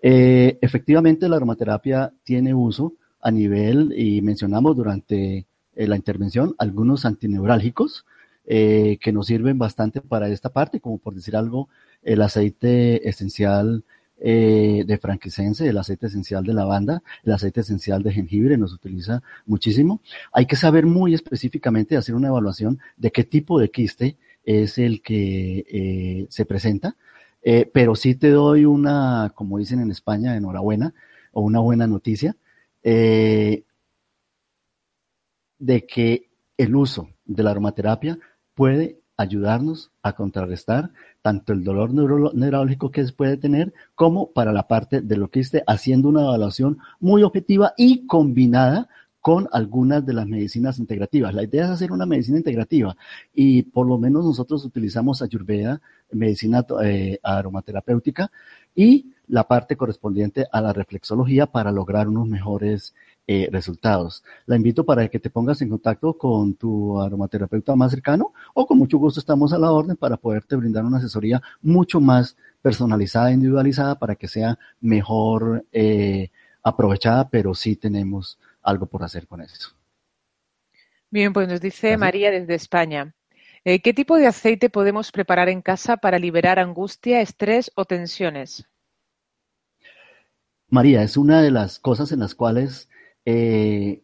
[0.00, 7.04] Eh, efectivamente, la aromaterapia tiene uso a nivel, y mencionamos durante eh, la intervención, algunos
[7.04, 8.06] antineurálgicos
[8.46, 11.68] eh, que nos sirven bastante para esta parte, como por decir algo,
[12.02, 13.84] el aceite esencial
[14.20, 20.00] de frankincense, el aceite esencial de lavanda, el aceite esencial de jengibre nos utiliza muchísimo.
[20.32, 25.02] Hay que saber muy específicamente, hacer una evaluación de qué tipo de quiste es el
[25.02, 26.96] que se presenta,
[27.42, 30.94] eh, pero sí te doy una, como dicen en España, enhorabuena
[31.32, 32.36] o una buena noticia,
[32.80, 33.64] de
[35.86, 38.18] que el uso de la aromaterapia
[38.54, 45.00] puede ayudarnos a contrarrestar tanto el dolor neurológico que puede tener como para la parte
[45.00, 48.88] de lo que esté haciendo una evaluación muy objetiva y combinada
[49.20, 51.34] con algunas de las medicinas integrativas.
[51.34, 52.96] La idea es hacer una medicina integrativa
[53.34, 55.80] y por lo menos nosotros utilizamos ayurveda,
[56.12, 58.30] medicina eh, aromaterapéutica
[58.74, 62.94] y la parte correspondiente a la reflexología para lograr unos mejores
[63.26, 64.24] eh, resultados.
[64.46, 68.78] La invito para que te pongas en contacto con tu aromaterapeuta más cercano o con
[68.78, 73.98] mucho gusto estamos a la orden para poderte brindar una asesoría mucho más personalizada, individualizada
[73.98, 76.30] para que sea mejor eh,
[76.62, 79.72] aprovechada, pero sí tenemos algo por hacer con eso.
[81.10, 83.14] Bien, pues nos dice María desde España.
[83.64, 88.66] Eh, ¿Qué tipo de aceite podemos preparar en casa para liberar angustia, estrés o tensiones?
[90.68, 92.88] María, es una de las cosas en las cuales
[93.24, 94.02] eh,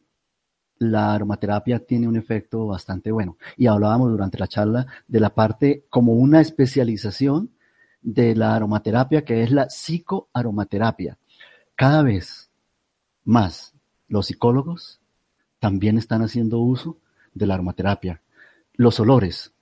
[0.78, 3.36] la aromaterapia tiene un efecto bastante bueno.
[3.56, 7.50] Y hablábamos durante la charla de la parte como una especialización
[8.00, 11.18] de la aromaterapia que es la psicoaromaterapia.
[11.74, 12.50] Cada vez
[13.24, 13.74] más
[14.08, 15.00] los psicólogos
[15.58, 16.98] también están haciendo uso
[17.32, 18.20] de la aromaterapia.
[18.76, 19.52] Los olores,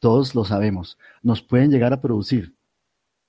[0.00, 2.56] todos lo sabemos, nos pueden llegar a producir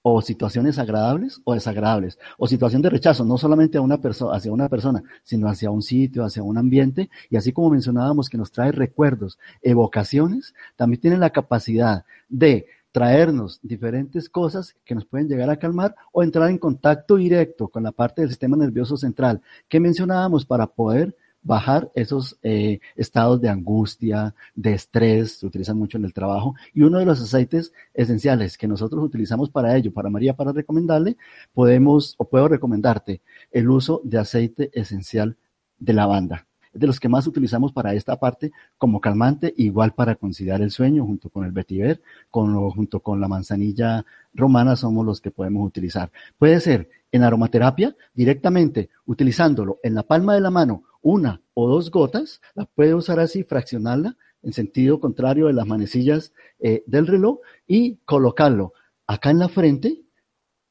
[0.01, 3.99] o situaciones agradables o desagradables, o situación de rechazo, no solamente a una
[4.31, 8.37] hacia una persona, sino hacia un sitio, hacia un ambiente, y así como mencionábamos que
[8.37, 15.27] nos trae recuerdos, evocaciones, también tiene la capacidad de traernos diferentes cosas que nos pueden
[15.27, 19.41] llegar a calmar o entrar en contacto directo con la parte del sistema nervioso central
[19.67, 21.15] que mencionábamos para poder
[21.47, 26.83] bajar esos eh, estados de angustia, de estrés, se utilizan mucho en el trabajo, y
[26.83, 31.15] uno de los aceites esenciales que nosotros utilizamos para ello, para María, para recomendarle,
[31.53, 33.21] podemos o puedo recomendarte
[33.51, 35.37] el uso de aceite esencial
[35.79, 36.45] de lavanda.
[36.73, 40.71] Es de los que más utilizamos para esta parte como calmante, igual para conciliar el
[40.71, 45.65] sueño, junto con el vetiver, con, junto con la manzanilla romana, somos los que podemos
[45.65, 46.11] utilizar.
[46.37, 51.89] Puede ser en aromaterapia, directamente utilizándolo en la palma de la mano una o dos
[51.89, 57.39] gotas, la puede usar así, fraccionarla en sentido contrario de las manecillas eh, del reloj
[57.65, 58.73] y colocarlo
[59.07, 60.01] acá en la frente,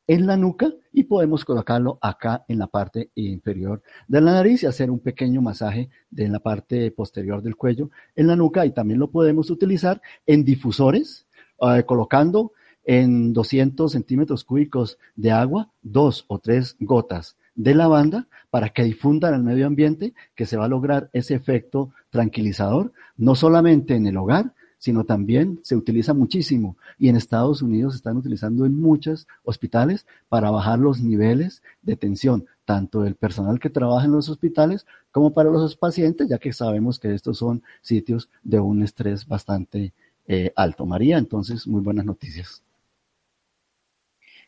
[0.06, 4.66] en la nuca y podemos colocarlo acá en la parte inferior de la nariz y
[4.66, 8.66] hacer un pequeño masaje de la parte posterior del cuello en la nuca.
[8.66, 11.26] Y también lo podemos utilizar en difusores,
[11.62, 12.52] eh, colocando
[12.84, 19.34] en 200 centímetros cúbicos de agua dos o tres gotas de lavanda para que difundan
[19.34, 24.16] al medio ambiente, que se va a lograr ese efecto tranquilizador, no solamente en el
[24.16, 29.26] hogar, sino también se utiliza muchísimo y en Estados Unidos se están utilizando en muchos
[29.42, 34.86] hospitales para bajar los niveles de tensión, tanto del personal que trabaja en los hospitales
[35.10, 39.92] como para los pacientes, ya que sabemos que estos son sitios de un estrés bastante
[40.28, 40.84] eh, alto.
[40.84, 42.62] María, entonces, muy buenas noticias.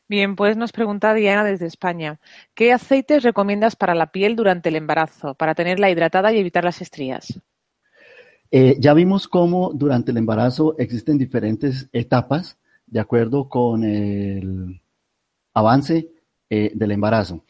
[0.09, 2.19] Bien, pues nos pregunta Diana desde España.
[2.55, 6.81] ¿Qué aceites recomiendas para la piel durante el embarazo, para tenerla hidratada y evitar las
[6.81, 7.39] estrías?
[8.51, 12.57] Eh, ya vimos cómo durante el embarazo existen diferentes etapas
[12.87, 14.81] de acuerdo con el
[15.53, 16.09] avance
[16.49, 17.45] eh, del embarazo.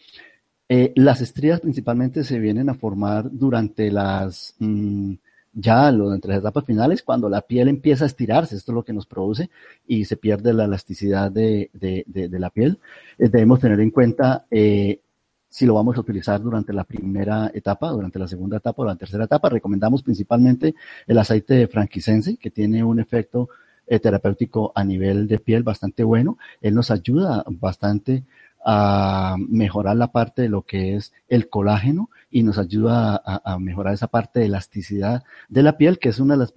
[0.69, 5.15] Eh, las estrías principalmente se vienen a formar durante las mm,
[5.53, 8.85] ya lo, entre las etapas finales, cuando la piel empieza a estirarse, esto es lo
[8.85, 9.51] que nos produce
[9.87, 12.79] y se pierde la elasticidad de, de, la piel,
[13.19, 15.01] eh, debemos tener en cuenta eh,
[15.49, 18.97] si lo vamos a utilizar durante la primera etapa, durante la segunda etapa o la
[18.97, 19.49] tercera etapa.
[19.49, 20.75] Recomendamos principalmente
[21.07, 23.49] el aceite de frankincense, que tiene un efecto
[23.87, 26.37] eh, terapéutico a nivel de piel bastante bueno.
[26.61, 28.25] Él nos ayuda bastante
[28.71, 33.95] a mejorar la parte de lo que es el colágeno y nos ayuda a, mejorar
[33.95, 36.53] esa parte de elasticidad de la piel, que es una de las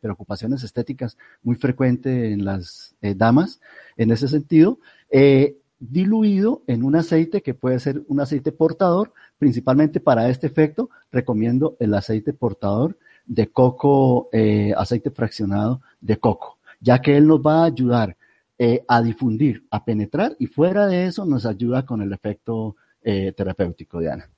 [0.00, 3.60] preocupaciones estéticas muy frecuente en las eh, damas.
[3.98, 4.78] En ese sentido,
[5.10, 10.88] eh, diluido en un aceite que puede ser un aceite portador, principalmente para este efecto,
[11.10, 12.96] recomiendo el aceite portador
[13.26, 18.16] de coco, eh, aceite fraccionado de coco, ya que él nos va a ayudar
[18.64, 23.32] eh, a difundir, a penetrar y fuera de eso nos ayuda con el efecto eh,
[23.32, 24.30] terapéutico, Diana.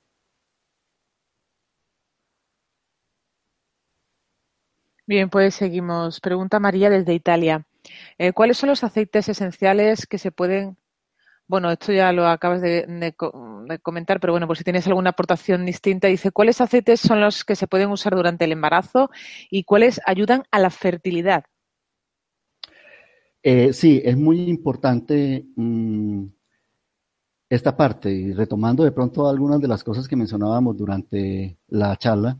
[5.05, 6.19] Bien, pues seguimos.
[6.19, 7.67] Pregunta María desde Italia.
[8.33, 10.75] ¿Cuáles son los aceites esenciales que se pueden
[11.47, 13.13] bueno, esto ya lo acabas de,
[13.83, 17.55] comentar, pero bueno, por si tienes alguna aportación distinta, dice, ¿cuáles aceites son los que
[17.55, 19.11] se pueden usar durante el embarazo
[19.51, 21.45] y cuáles ayudan a la fertilidad?
[23.47, 26.25] Eh, sí, es muy importante mm,
[27.47, 32.39] esta parte y retomando de pronto algunas de las cosas que mencionábamos durante la charla,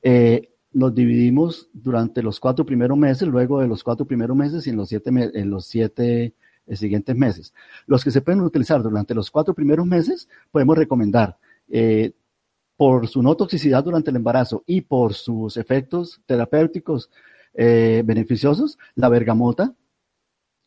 [0.00, 4.70] eh, nos dividimos durante los cuatro primeros meses, luego de los cuatro primeros meses y
[4.70, 6.34] en los siete, en los siete
[6.68, 7.52] en siguientes meses.
[7.88, 11.36] Los que se pueden utilizar durante los cuatro primeros meses, podemos recomendar
[11.68, 12.12] eh,
[12.76, 17.10] por su no toxicidad durante el embarazo y por sus efectos terapéuticos
[17.54, 19.74] eh, beneficiosos, la bergamota,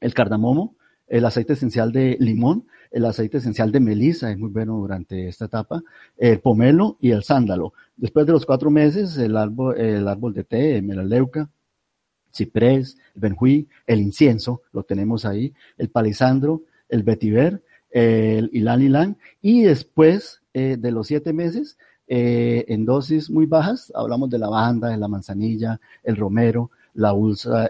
[0.02, 0.76] el cardamomo,
[1.08, 5.46] el aceite esencial de limón, el aceite esencial de melisa es muy bueno durante esta
[5.46, 5.82] etapa,
[6.18, 7.74] el pomelo y el sándalo.
[7.96, 11.50] Después de los cuatro meses, el árbol, el árbol de té, melaleuca,
[12.34, 19.18] ciprés, el benjuí, el incienso, lo tenemos ahí, el palisandro, el vetiver, el ilan ilan,
[19.42, 21.78] y después eh, de los siete meses,
[22.08, 27.14] eh, en dosis muy bajas, hablamos de la banda, de la manzanilla, el romero, la,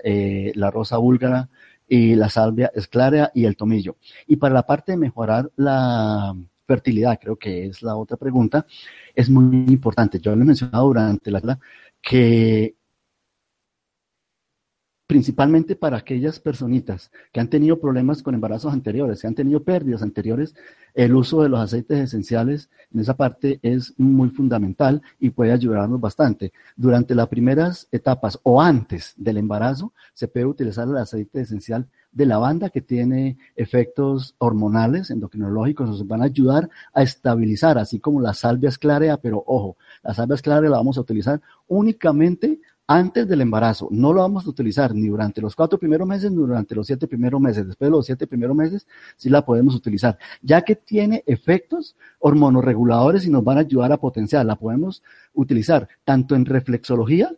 [0.03, 1.49] eh, la rosa búlgara
[1.93, 3.97] y la salvia esclarea y el tomillo.
[4.25, 6.33] Y para la parte de mejorar la
[6.65, 8.65] fertilidad, creo que es la otra pregunta,
[9.13, 10.17] es muy importante.
[10.21, 11.59] Yo lo he mencionado durante la
[12.01, 12.75] que
[15.11, 20.03] principalmente para aquellas personitas que han tenido problemas con embarazos anteriores, que han tenido pérdidas
[20.03, 20.55] anteriores,
[20.93, 25.99] el uso de los aceites esenciales en esa parte es muy fundamental y puede ayudarnos
[25.99, 26.53] bastante.
[26.77, 32.25] Durante las primeras etapas o antes del embarazo, se puede utilizar el aceite esencial de
[32.25, 38.33] lavanda que tiene efectos hormonales, endocrinológicos, nos van a ayudar a estabilizar, así como la
[38.33, 43.87] salvia esclarea, pero ojo, la salvia esclarea la vamos a utilizar únicamente antes del embarazo.
[43.89, 47.07] No lo vamos a utilizar ni durante los cuatro primeros meses ni durante los siete
[47.07, 47.65] primeros meses.
[47.65, 48.85] Después de los siete primeros meses
[49.15, 53.97] sí la podemos utilizar, ya que tiene efectos hormonorreguladores y nos van a ayudar a
[53.97, 54.45] potenciar.
[54.45, 55.01] La podemos
[55.33, 57.33] utilizar tanto en reflexología,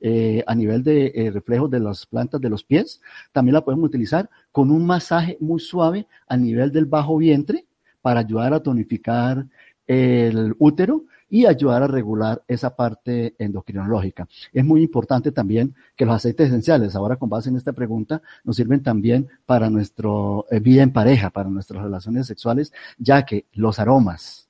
[0.00, 3.00] eh, a nivel de eh, reflejos de las plantas de los pies.
[3.32, 7.66] También la podemos utilizar con un masaje muy suave a nivel del bajo vientre
[8.02, 9.46] para ayudar a tonificar
[9.86, 14.28] el útero y ayudar a regular esa parte endocrinológica.
[14.52, 18.56] Es muy importante también que los aceites esenciales, ahora con base en esta pregunta, nos
[18.56, 23.78] sirven también para nuestro eh, vida en pareja, para nuestras relaciones sexuales, ya que los
[23.78, 24.48] aromas,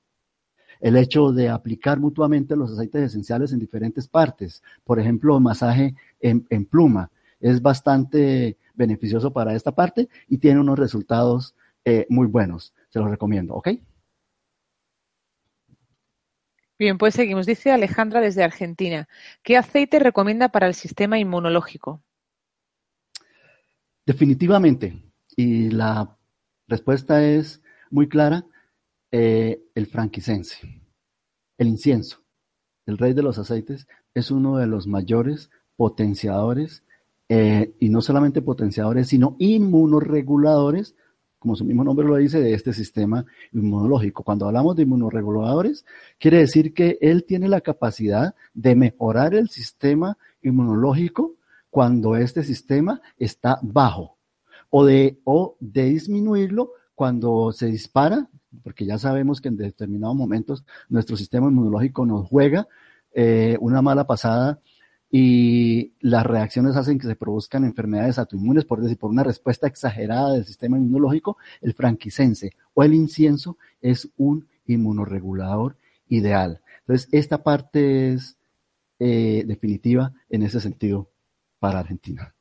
[0.81, 6.67] el hecho de aplicar mutuamente los aceites esenciales en diferentes partes, por ejemplo, masaje en,
[6.67, 7.11] pluma,
[7.41, 11.55] es bastante beneficioso para esta parte y tiene unos resultados
[11.85, 12.75] eh, muy buenos.
[12.91, 13.69] Se los recomiendo, ¿ok?
[16.79, 17.47] Bien, pues seguimos.
[17.47, 19.09] Dice Alejandra desde Argentina.
[19.43, 22.03] ¿Qué aceite recomienda para el sistema inmunológico?
[24.05, 25.03] Definitivamente.
[25.37, 26.17] Y la
[26.69, 28.45] respuesta es muy clara.
[29.11, 30.83] Eh, el franquicense,
[31.57, 32.25] el incienso,
[32.85, 36.83] el rey de los aceites, es uno de los mayores potenciadores,
[37.29, 40.97] eh, y no solamente potenciadores, sino inmunoreguladores
[41.39, 44.23] como su mismo nombre lo dice, de este sistema inmunológico.
[44.23, 45.85] Cuando hablamos de inmunoreguladores,
[46.19, 51.35] quiere decir que él tiene la capacidad de mejorar el sistema inmunológico
[51.71, 54.17] cuando este sistema está bajo
[54.71, 58.29] o de, o de disminuirlo cuando se dispara,
[58.63, 62.67] porque ya sabemos que en determinados momentos nuestro sistema inmunológico nos juega
[63.13, 64.61] eh, una mala pasada
[65.11, 70.33] y las reacciones hacen que se produzcan enfermedades autoinmunes, por decir, por una respuesta exagerada
[70.33, 75.77] del sistema inmunológico, el franquicense o el incienso es un inmunoregulador
[76.09, 76.61] ideal.
[76.81, 78.37] Entonces, esta parte es
[78.99, 81.11] eh, definitiva en ese sentido
[81.59, 82.36] para Argentina.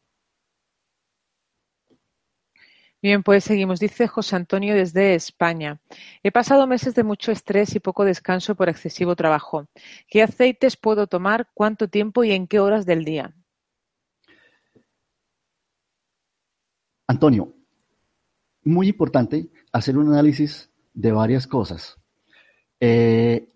[3.02, 3.80] Bien, pues seguimos.
[3.80, 5.80] Dice José Antonio desde España.
[6.24, 9.68] He pasado meses de mucho estrés y poco descanso por excesivo trabajo.
[10.08, 11.50] ¿Qué aceites puedo tomar?
[11.54, 13.36] ¿Cuánto tiempo y en qué horas del día?
[17.08, 17.54] Antonio,
[18.64, 21.98] muy importante hacer un análisis de varias cosas.
[22.80, 23.48] Eh,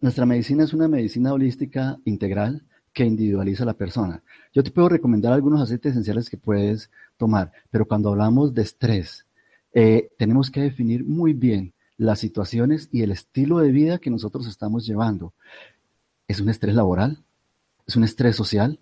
[0.00, 2.66] nuestra medicina es una medicina holística integral
[2.96, 4.22] que individualiza a la persona.
[4.54, 9.26] Yo te puedo recomendar algunos aceites esenciales que puedes tomar, pero cuando hablamos de estrés,
[9.74, 14.46] eh, tenemos que definir muy bien las situaciones y el estilo de vida que nosotros
[14.46, 15.34] estamos llevando.
[16.26, 17.22] ¿Es un estrés laboral?
[17.86, 18.80] ¿Es un estrés social?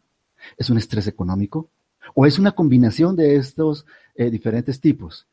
[0.56, 1.70] ¿Es un estrés económico?
[2.14, 3.84] ¿O es una combinación de estos
[4.14, 5.26] eh, diferentes tipos?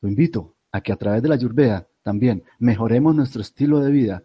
[0.00, 4.24] Lo invito a que a través de la Ayurveda también mejoremos nuestro estilo de vida,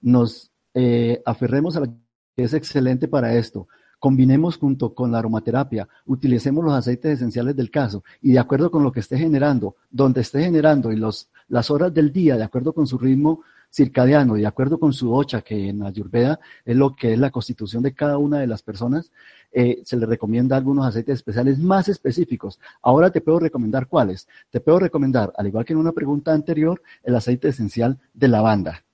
[0.00, 1.92] nos eh, aferremos a la
[2.36, 3.68] es excelente para esto.
[3.98, 8.82] Combinemos junto con la aromaterapia, utilicemos los aceites esenciales del caso y de acuerdo con
[8.82, 12.86] lo que esté generando, donde esté generando y las horas del día, de acuerdo con
[12.86, 13.40] su ritmo
[13.72, 17.82] circadiano, de acuerdo con su ocha, que en Ayurveda es lo que es la constitución
[17.82, 19.10] de cada una de las personas,
[19.50, 22.60] eh, se le recomienda algunos aceites especiales más específicos.
[22.82, 24.28] Ahora te puedo recomendar cuáles.
[24.50, 28.85] Te puedo recomendar, al igual que en una pregunta anterior, el aceite esencial de lavanda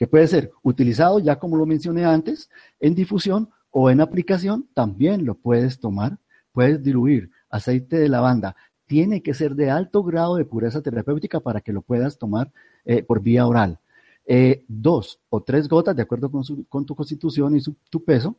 [0.00, 2.48] que puede ser utilizado, ya como lo mencioné antes,
[2.80, 6.16] en difusión o en aplicación, también lo puedes tomar,
[6.52, 8.56] puedes diluir aceite de lavanda.
[8.86, 12.50] Tiene que ser de alto grado de pureza terapéutica para que lo puedas tomar
[12.86, 13.78] eh, por vía oral.
[14.24, 18.36] Eh, dos o tres gotas, de acuerdo con, tu constitución y tu peso,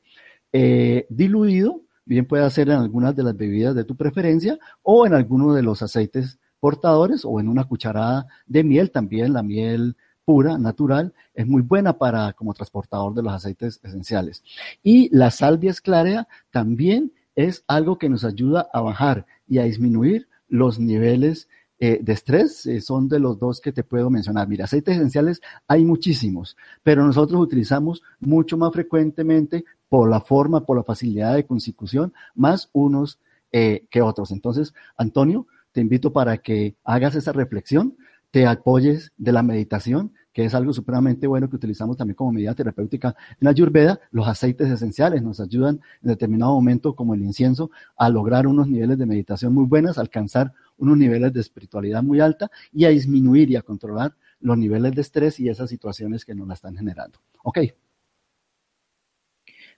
[0.52, 5.14] eh, diluido, bien puede ser en algunas de las bebidas de tu preferencia o en
[5.14, 9.96] alguno de los aceites portadores o en una cucharada de miel, también la miel
[10.26, 14.44] pura, natural, es muy buena para como transportador de los aceites esenciales.
[14.84, 20.28] Y la salvia esclarea también es algo que nos ayuda a bajar y a disminuir
[20.48, 21.48] los niveles
[21.80, 22.66] eh, de estrés.
[22.66, 24.48] Eh, son de los dos que te puedo mencionar.
[24.48, 30.78] Mira, aceites esenciales hay muchísimos, pero nosotros utilizamos mucho más frecuentemente por la forma, por
[30.78, 33.20] la facilidad de consecución, más unos
[33.52, 34.32] eh, que otros.
[34.32, 37.98] Entonces, Antonio, te invito para que hagas esa reflexión
[38.32, 42.56] te apoyes de la meditación, que es algo supremamente bueno que utilizamos también como medida
[42.56, 44.00] terapéutica en Ayurveda.
[44.12, 48.98] Los aceites esenciales nos ayudan en determinado momento, como el incienso, a lograr unos niveles
[48.98, 53.58] de meditación muy buenos, alcanzar unos niveles de espiritualidad muy alta y a disminuir y
[53.58, 57.20] a controlar los niveles de estrés y esas situaciones que nos la están generando.
[57.44, 57.60] Ok.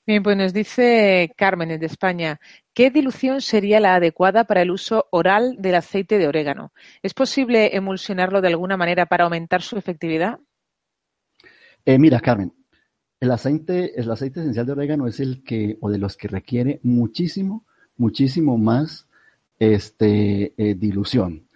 [0.06, 2.42] Bien, pues nos dice Carmen de España,
[2.74, 6.74] ¿qué dilución sería la adecuada para el uso oral del aceite de orégano?
[7.02, 10.40] ¿Es posible emulsionarlo de alguna manera para aumentar su efectividad?
[11.86, 12.54] Eh, mira, Carmen,
[13.22, 16.82] el aceite, el aceite esencial de orégano es el que, o de los que requiere
[16.84, 19.08] muchísimo, muchísimo más
[19.58, 21.48] este, eh, dilución.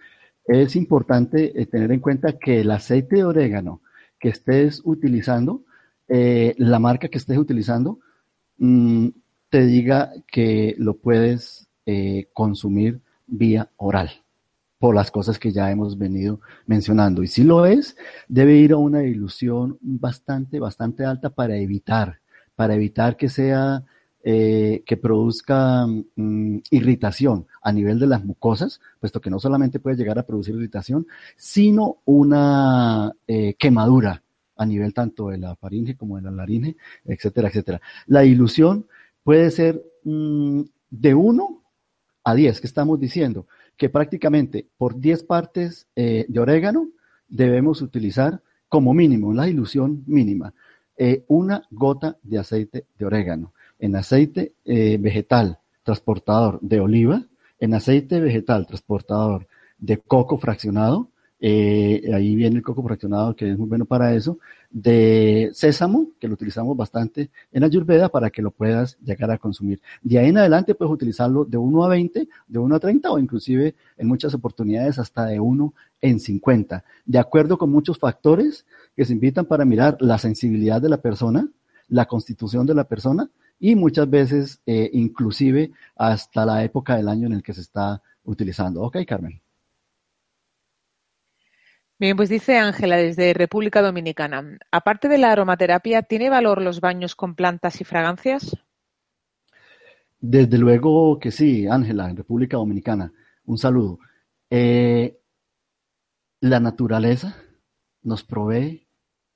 [0.45, 3.81] Es importante eh, tener en cuenta que el aceite de orégano
[4.17, 5.65] que estés utilizando,
[6.07, 7.99] la marca que estés utilizando,
[8.57, 9.09] Mm,
[9.49, 14.11] te diga que lo puedes eh, consumir vía oral
[14.79, 17.23] por las cosas que ya hemos venido mencionando.
[17.23, 17.97] Y si lo es,
[18.27, 22.19] debe ir a una dilución bastante, bastante alta para evitar,
[22.55, 23.83] para evitar que sea,
[24.23, 29.95] eh, que produzca mm, irritación a nivel de las mucosas, puesto que no solamente puede
[29.95, 34.23] llegar a producir irritación, sino una eh, quemadura
[34.57, 37.81] a nivel tanto de la faringe como de la laringe, etcétera, etcétera.
[38.07, 38.87] La ilusión
[39.23, 41.63] puede ser mm, de 1
[42.23, 43.47] a 10, que estamos diciendo,
[43.77, 46.89] que prácticamente por 10 partes eh, de orégano
[47.27, 50.53] debemos utilizar como mínimo, la ilusión mínima,
[50.97, 53.53] eh, una gota de aceite de orégano.
[53.79, 57.23] En aceite eh, vegetal transportador de oliva,
[57.59, 63.57] en aceite vegetal transportador de coco fraccionado, eh, ahí viene el coco fraccionado, que es
[63.57, 64.39] muy bueno para eso,
[64.69, 69.81] de sésamo, que lo utilizamos bastante en Ayurveda para que lo puedas llegar a consumir.
[70.01, 73.19] De ahí en adelante puedes utilizarlo de 1 a 20, de 1 a 30 o
[73.19, 78.65] inclusive en muchas oportunidades hasta de 1 en 50, de acuerdo con muchos factores
[78.95, 81.47] que se invitan para mirar la sensibilidad de la persona,
[81.87, 87.27] la constitución de la persona y muchas veces eh, inclusive hasta la época del año
[87.27, 88.81] en el que se está utilizando.
[88.83, 89.41] Ok, Carmen.
[91.99, 94.59] Bien, pues dice Ángela desde República Dominicana.
[94.71, 98.55] Aparte de la aromaterapia, ¿tiene valor los baños con plantas y fragancias?
[100.19, 103.11] Desde luego que sí, Ángela, en República Dominicana.
[103.45, 103.99] Un saludo.
[104.51, 105.19] Eh,
[106.39, 107.35] la naturaleza
[108.03, 108.87] nos provee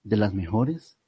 [0.03, 0.99] de las mejores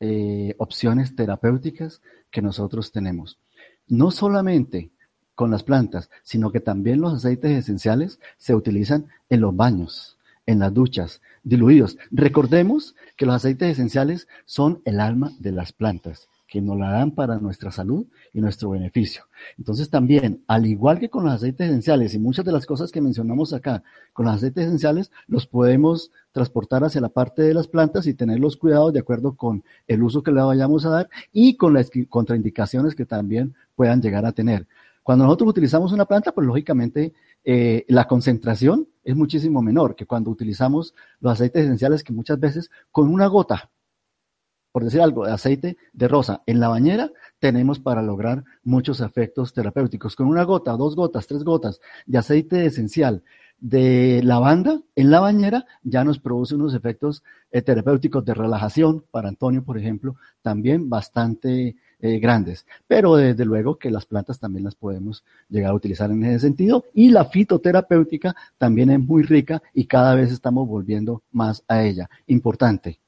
[0.00, 3.38] eh, opciones terapéuticas que nosotros tenemos.
[3.86, 4.90] No solamente
[5.34, 10.58] con las plantas, sino que también los aceites esenciales se utilizan en los baños, en
[10.58, 11.96] las duchas, diluidos.
[12.10, 17.10] Recordemos que los aceites esenciales son el alma de las plantas que nos la dan
[17.10, 19.24] para nuestra salud y nuestro beneficio.
[19.58, 23.00] Entonces también, al igual que con los aceites esenciales y muchas de las cosas que
[23.00, 28.06] mencionamos acá, con los aceites esenciales los podemos transportar hacia la parte de las plantas
[28.06, 31.56] y tener los cuidados de acuerdo con el uso que le vayamos a dar y
[31.56, 34.68] con las contraindicaciones que también puedan llegar a tener.
[35.02, 37.14] Cuando nosotros utilizamos una planta, pues lógicamente
[37.44, 42.70] eh, la concentración es muchísimo menor que cuando utilizamos los aceites esenciales que muchas veces
[42.90, 43.70] con una gota
[44.74, 49.54] por decir algo, de aceite de rosa en la bañera, tenemos para lograr muchos efectos
[49.54, 50.16] terapéuticos.
[50.16, 53.22] Con una gota, dos gotas, tres gotas de aceite esencial
[53.60, 57.22] de lavanda en la bañera ya nos produce unos efectos
[57.52, 62.66] eh, terapéuticos de relajación, para Antonio, por ejemplo, también bastante eh, grandes.
[62.86, 66.84] Pero desde luego que las plantas también las podemos llegar a utilizar en ese sentido
[66.94, 72.10] y la fitoterapéutica también es muy rica y cada vez estamos volviendo más a ella.
[72.26, 73.00] Importante,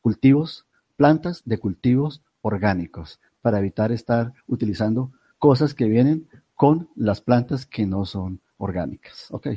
[0.00, 0.66] cultivos
[0.96, 7.86] plantas de cultivos orgánicos para evitar estar utilizando cosas que vienen con las plantas que
[7.86, 9.28] no son orgánicas.
[9.30, 9.48] Ok.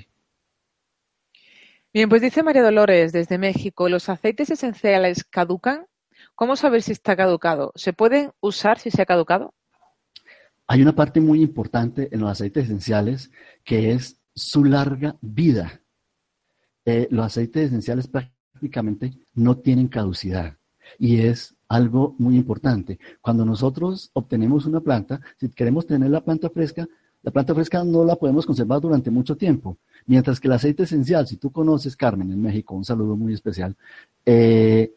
[1.94, 5.86] Bien, pues dice María Dolores desde México, ¿los aceites esenciales caducan?
[6.36, 7.72] ¿Cómo saber si está caducado?
[7.76, 9.54] ¿Se pueden usar si se ha caducado?
[10.68, 13.32] Hay una parte muy importante en los aceites esenciales
[13.64, 15.82] que es su larga vida.
[16.86, 20.58] Eh, los aceites esenciales prácticamente no tienen caducidad
[20.98, 23.00] y es algo muy importante.
[23.22, 26.88] Cuando nosotros obtenemos una planta, si queremos tener la planta fresca,
[27.24, 29.78] la planta fresca no la podemos conservar durante mucho tiempo.
[30.06, 33.76] Mientras que el aceite esencial, si tú conoces Carmen en México, un saludo muy especial,
[34.26, 34.94] eh,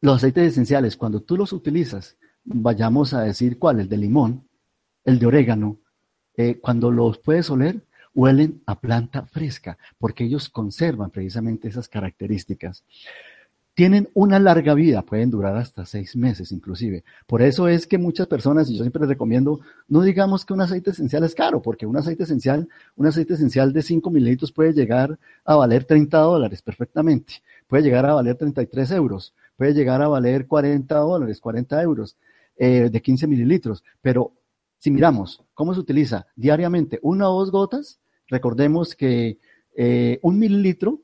[0.00, 4.48] los aceites esenciales, cuando tú los utilizas, vayamos a decir cuál, el de limón,
[5.04, 5.78] el de orégano,
[6.36, 7.82] eh, cuando los puedes oler,
[8.14, 12.84] huelen a planta fresca, porque ellos conservan precisamente esas características.
[13.74, 17.04] Tienen una larga vida, pueden durar hasta seis meses inclusive.
[17.28, 20.60] Por eso es que muchas personas, y yo siempre les recomiendo, no digamos que un
[20.60, 24.72] aceite esencial es caro, porque un aceite esencial, un aceite esencial de 5 mililitros puede
[24.72, 27.34] llegar a valer 30 dólares perfectamente,
[27.68, 32.16] puede llegar a valer 33 euros, puede llegar a valer 40 dólares, 40 euros
[32.56, 33.82] eh, de 15 mililitros.
[34.00, 34.32] Pero
[34.78, 39.38] si miramos cómo se utiliza diariamente una o dos gotas, recordemos que
[39.76, 41.00] eh, un mililitro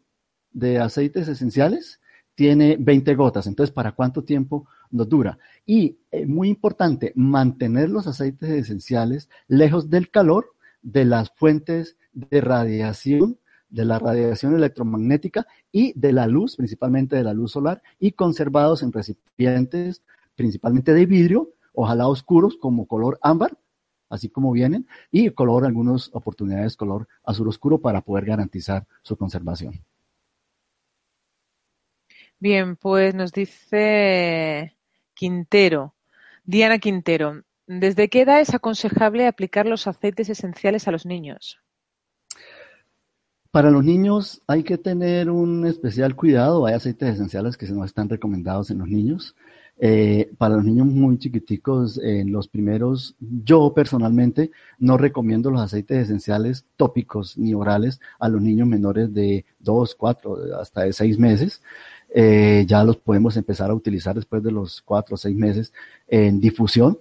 [0.53, 2.01] de aceites esenciales
[2.37, 3.49] tiene 20 gotas.
[3.49, 5.37] Entonces, ¿para cuánto tiempo nos dura?
[5.67, 13.39] Y muy importante, mantener los aceites esenciales lejos del calor, de las fuentes de radiación,
[13.75, 18.85] de la radiación electromagnética y de la luz, principalmente de la luz solar, y conservados
[18.85, 20.03] en recipientes
[20.37, 23.59] principalmente de vidrio, ojalá oscuros como color ámbar,
[24.09, 29.85] así como vienen, y color, algunas oportunidades color azul oscuro para poder garantizar su conservación.
[32.39, 34.77] Bien, pues nos dice
[35.15, 35.95] Quintero,
[36.45, 41.64] Diana Quintero, ¿desde qué edad es aconsejable aplicar los aceites esenciales a los niños?
[43.55, 46.67] Para los niños hay que tener un especial cuidado.
[46.67, 49.37] Hay aceites esenciales que no están recomendados en los niños.
[49.79, 54.51] Eh, para los niños muy chiquiticos, en los primeros, yo personalmente
[54.81, 60.37] no recomiendo los aceites esenciales tópicos ni orales a los niños menores de 2, 4,
[60.61, 61.63] hasta de 6 meses.
[62.13, 65.73] Eh, ya los podemos empezar a utilizar después de los cuatro o seis meses
[66.09, 66.99] en difusión.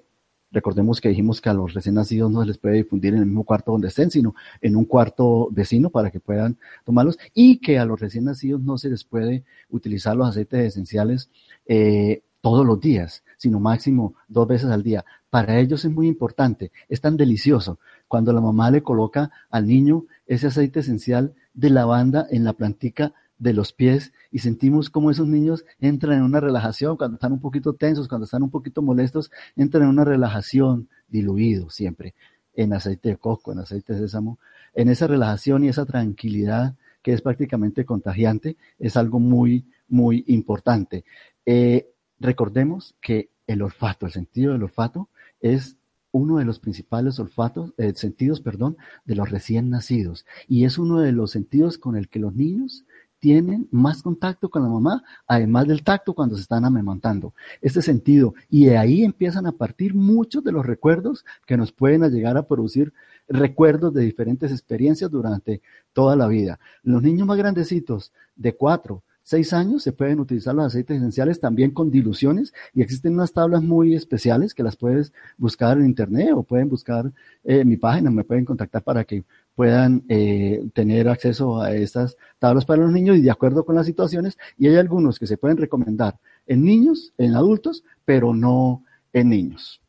[0.54, 3.26] Recordemos que dijimos que a los recién nacidos no se les puede difundir en el
[3.26, 7.80] mismo cuarto donde estén, sino en un cuarto vecino para que puedan tomarlos y que
[7.80, 11.32] a los recién nacidos no se les puede utilizar los aceites esenciales
[11.66, 15.04] eh, todos los días, sino máximo dos veces al día.
[15.32, 20.06] Para ellos es muy importante, es tan delicioso cuando la mamá le coloca al niño
[20.28, 23.14] ese aceite esencial de lavanda en la plantica
[23.44, 27.42] de los pies y sentimos como esos niños entran en una relajación cuando están un
[27.42, 32.16] poquito tensos, cuando están un poquito molestos, entran en una relajación diluido siempre
[32.56, 34.40] en aceite de coco, en aceite de sésamo,
[34.74, 41.04] en esa relajación y esa tranquilidad que es prácticamente contagiante, es algo muy, muy importante.
[41.46, 41.90] Eh,
[42.20, 45.10] recordemos que el olfato, el sentido del olfato
[45.42, 45.76] es
[46.14, 51.02] uno de los principales olfatos, eh, sentidos, perdón, de los recién nacidos y es uno
[51.02, 52.86] de los sentidos con el que los niños
[53.24, 57.34] tienen más contacto con la mamá, además del tacto cuando se están amamantando.
[57.62, 62.02] Este sentido, y de ahí empiezan a partir muchos de los recuerdos que nos pueden
[62.12, 62.92] llegar a producir
[63.30, 65.62] recuerdos de diferentes experiencias durante
[65.94, 66.60] toda la vida.
[66.84, 71.72] Los niños más grandecitos, de cuatro, seis años se pueden utilizar los aceites esenciales también
[71.72, 76.44] con diluciones y existen unas tablas muy especiales que las puedes buscar en internet o
[76.44, 77.10] pueden buscar
[77.46, 79.24] eh, mi página, me pueden contactar para que
[79.56, 83.86] puedan eh, tener acceso a estas tablas para los niños y de acuerdo con las
[83.86, 89.30] situaciones y hay algunos que se pueden recomendar en niños, en adultos, pero no en
[89.30, 89.82] niños.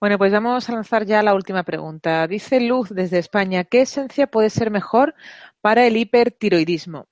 [0.00, 2.26] Bueno, pues vamos a lanzar ya la última pregunta.
[2.26, 5.14] Dice Luz desde España, ¿qué esencia puede ser mejor
[5.60, 7.06] para el hipertiroidismo?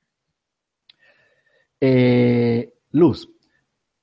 [1.80, 3.30] Eh, luz,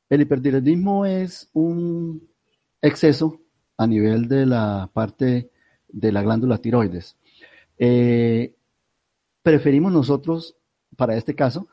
[0.10, 2.28] el hipertiroidismo es un
[2.82, 3.40] exceso
[3.78, 5.52] a nivel de la parte
[5.92, 7.18] de la glándula tiroides.
[7.78, 8.54] Eh,
[9.44, 10.56] preferimos nosotros,
[10.96, 11.68] para este caso,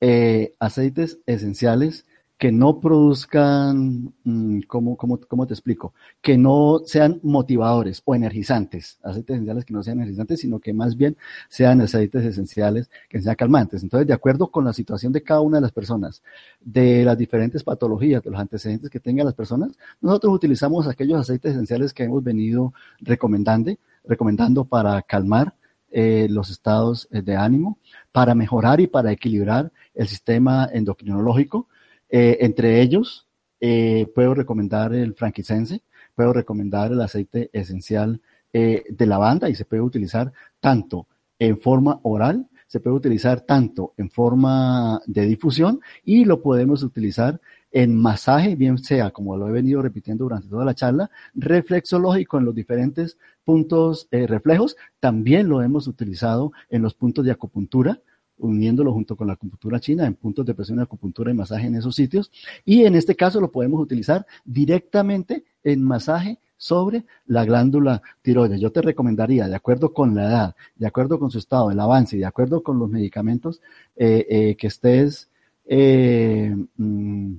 [0.00, 2.06] eh, aceites esenciales
[2.42, 5.94] que no produzcan, mm, ¿cómo, te explico?
[6.20, 10.96] Que no sean motivadores o energizantes, aceites esenciales que no sean energizantes, sino que más
[10.96, 11.16] bien
[11.48, 13.84] sean aceites esenciales que sean calmantes.
[13.84, 16.20] Entonces, de acuerdo con la situación de cada una de las personas,
[16.60, 19.70] de las diferentes patologías, de los antecedentes que tengan las personas,
[20.00, 25.54] nosotros utilizamos aquellos aceites esenciales que hemos venido recomendando, recomendando para calmar
[25.92, 27.78] eh, los estados eh, de ánimo,
[28.10, 31.68] para mejorar y para equilibrar el sistema endocrinológico,
[32.14, 33.26] eh, entre ellos,
[33.58, 35.82] eh, puedo recomendar el frankincense,
[36.14, 38.20] puedo recomendar el aceite esencial
[38.52, 40.30] eh, de lavanda y se puede utilizar
[40.60, 41.06] tanto
[41.38, 47.40] en forma oral, se puede utilizar tanto en forma de difusión y lo podemos utilizar
[47.70, 52.44] en masaje, bien sea, como lo he venido repitiendo durante toda la charla, reflexológico en
[52.44, 54.76] los diferentes puntos reflejos.
[55.00, 58.00] También lo hemos utilizado en los puntos de acupuntura
[58.42, 61.94] uniéndolo junto con la acupuntura china en puntos de presión, acupuntura y masaje en esos
[61.94, 62.30] sitios.
[62.64, 68.60] Y en este caso lo podemos utilizar directamente en masaje sobre la glándula tiroides.
[68.60, 72.16] Yo te recomendaría, de acuerdo con la edad, de acuerdo con su estado, el avance
[72.16, 73.60] y de acuerdo con los medicamentos
[73.96, 75.28] eh, eh, que estés
[75.64, 77.34] eh, mm,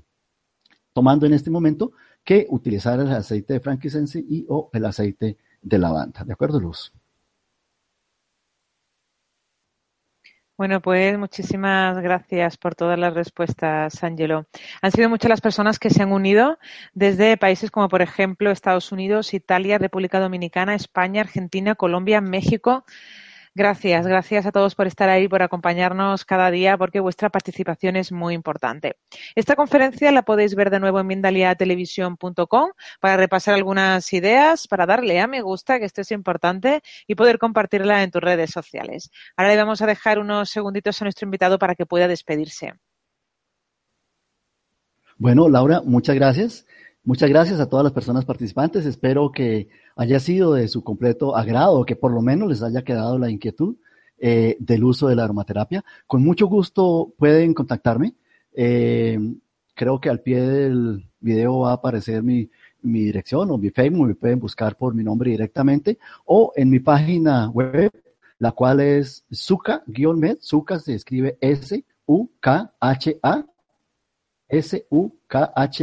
[0.92, 1.94] tomando en este momento,
[2.24, 6.24] que utilizar el aceite de frankincense y o el aceite de lavanda.
[6.24, 6.92] ¿De acuerdo, Luz?
[10.56, 14.46] Bueno, pues muchísimas gracias por todas las respuestas, Angelo.
[14.84, 16.60] Han sido muchas las personas que se han unido
[16.94, 22.86] desde países como, por ejemplo, Estados Unidos, Italia, República Dominicana, España, Argentina, Colombia, México,
[23.56, 28.12] Gracias, gracias a todos por estar ahí, por acompañarnos cada día, porque vuestra participación es
[28.12, 28.96] muy importante.
[29.36, 35.20] Esta conferencia la podéis ver de nuevo en mindaliatelevisión.com para repasar algunas ideas, para darle
[35.20, 39.12] a me gusta, que esto es importante, y poder compartirla en tus redes sociales.
[39.38, 42.74] Ahora le vamos a dejar unos segunditos a nuestro invitado para que pueda despedirse.
[45.20, 46.66] Bueno, Laura, muchas gracias.
[47.04, 48.86] Muchas gracias a todas las personas participantes.
[48.86, 53.18] Espero que haya sido de su completo agrado, que por lo menos les haya quedado
[53.18, 53.76] la inquietud
[54.18, 55.84] eh, del uso de la aromaterapia.
[56.08, 58.16] Con mucho gusto pueden contactarme.
[58.54, 59.20] Eh,
[59.76, 62.50] creo que al pie del video va a aparecer mi,
[62.82, 66.80] mi dirección o mi Facebook, me pueden buscar por mi nombre directamente o en mi
[66.80, 67.92] página web,
[68.40, 71.86] la cual es suka-med, suka se escribe S-U-K-H-A,
[74.50, 75.74] S-U-K-H-A-med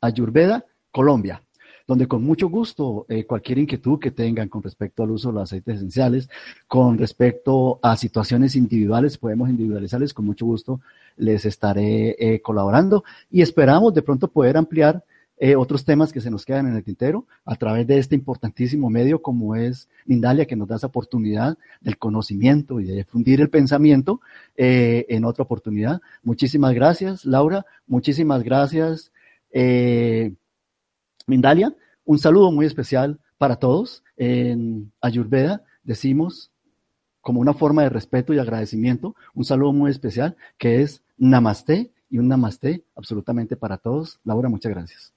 [0.00, 1.42] Ayurveda Colombia
[1.90, 5.42] donde con mucho gusto eh, cualquier inquietud que tengan con respecto al uso de los
[5.42, 6.30] aceites esenciales,
[6.68, 10.80] con respecto a situaciones individuales, podemos individualizarles, con mucho gusto
[11.16, 15.02] les estaré eh, colaborando y esperamos de pronto poder ampliar
[15.36, 18.88] eh, otros temas que se nos quedan en el tintero a través de este importantísimo
[18.88, 23.50] medio como es Mindalia, que nos da esa oportunidad del conocimiento y de difundir el
[23.50, 24.20] pensamiento
[24.56, 26.00] en otra oportunidad.
[26.22, 27.66] Muchísimas gracias, Laura.
[27.88, 29.10] Muchísimas gracias.
[31.30, 31.74] Mindalia,
[32.04, 34.02] un saludo muy especial para todos.
[34.16, 36.50] En Ayurveda decimos,
[37.22, 42.18] como una forma de respeto y agradecimiento, un saludo muy especial que es Namaste y
[42.18, 44.20] un Namaste absolutamente para todos.
[44.24, 45.12] Laura, muchas gracias.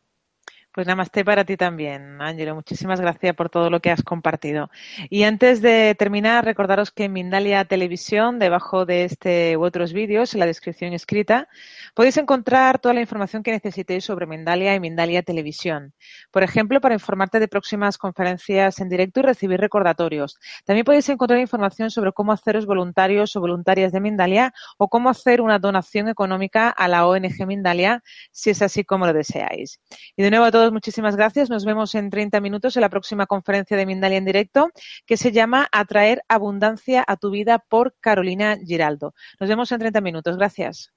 [0.73, 2.55] Pues namaste para ti también, Ángelo.
[2.55, 4.71] Muchísimas gracias por todo lo que has compartido.
[5.07, 10.33] Y antes de terminar, recordaros que en Mindalia Televisión, debajo de este u otros vídeos,
[10.33, 11.47] en la descripción escrita,
[11.93, 15.93] podéis encontrar toda la información que necesitéis sobre Mindalia y Mindalia Televisión.
[16.31, 20.39] Por ejemplo, para informarte de próximas conferencias en directo y recibir recordatorios.
[20.65, 25.39] También podéis encontrar información sobre cómo haceros voluntarios o voluntarias de Mindalia o cómo hacer
[25.39, 28.01] una donación económica a la ONG Mindalia,
[28.31, 29.79] si es así como lo deseáis.
[30.17, 31.49] Y de nuevo a muchísimas gracias.
[31.49, 34.69] Nos vemos en 30 minutos en la próxima conferencia de Mindalia en directo,
[35.05, 39.13] que se llama Atraer abundancia a tu vida por Carolina Giraldo.
[39.39, 40.37] Nos vemos en 30 minutos.
[40.37, 40.93] Gracias.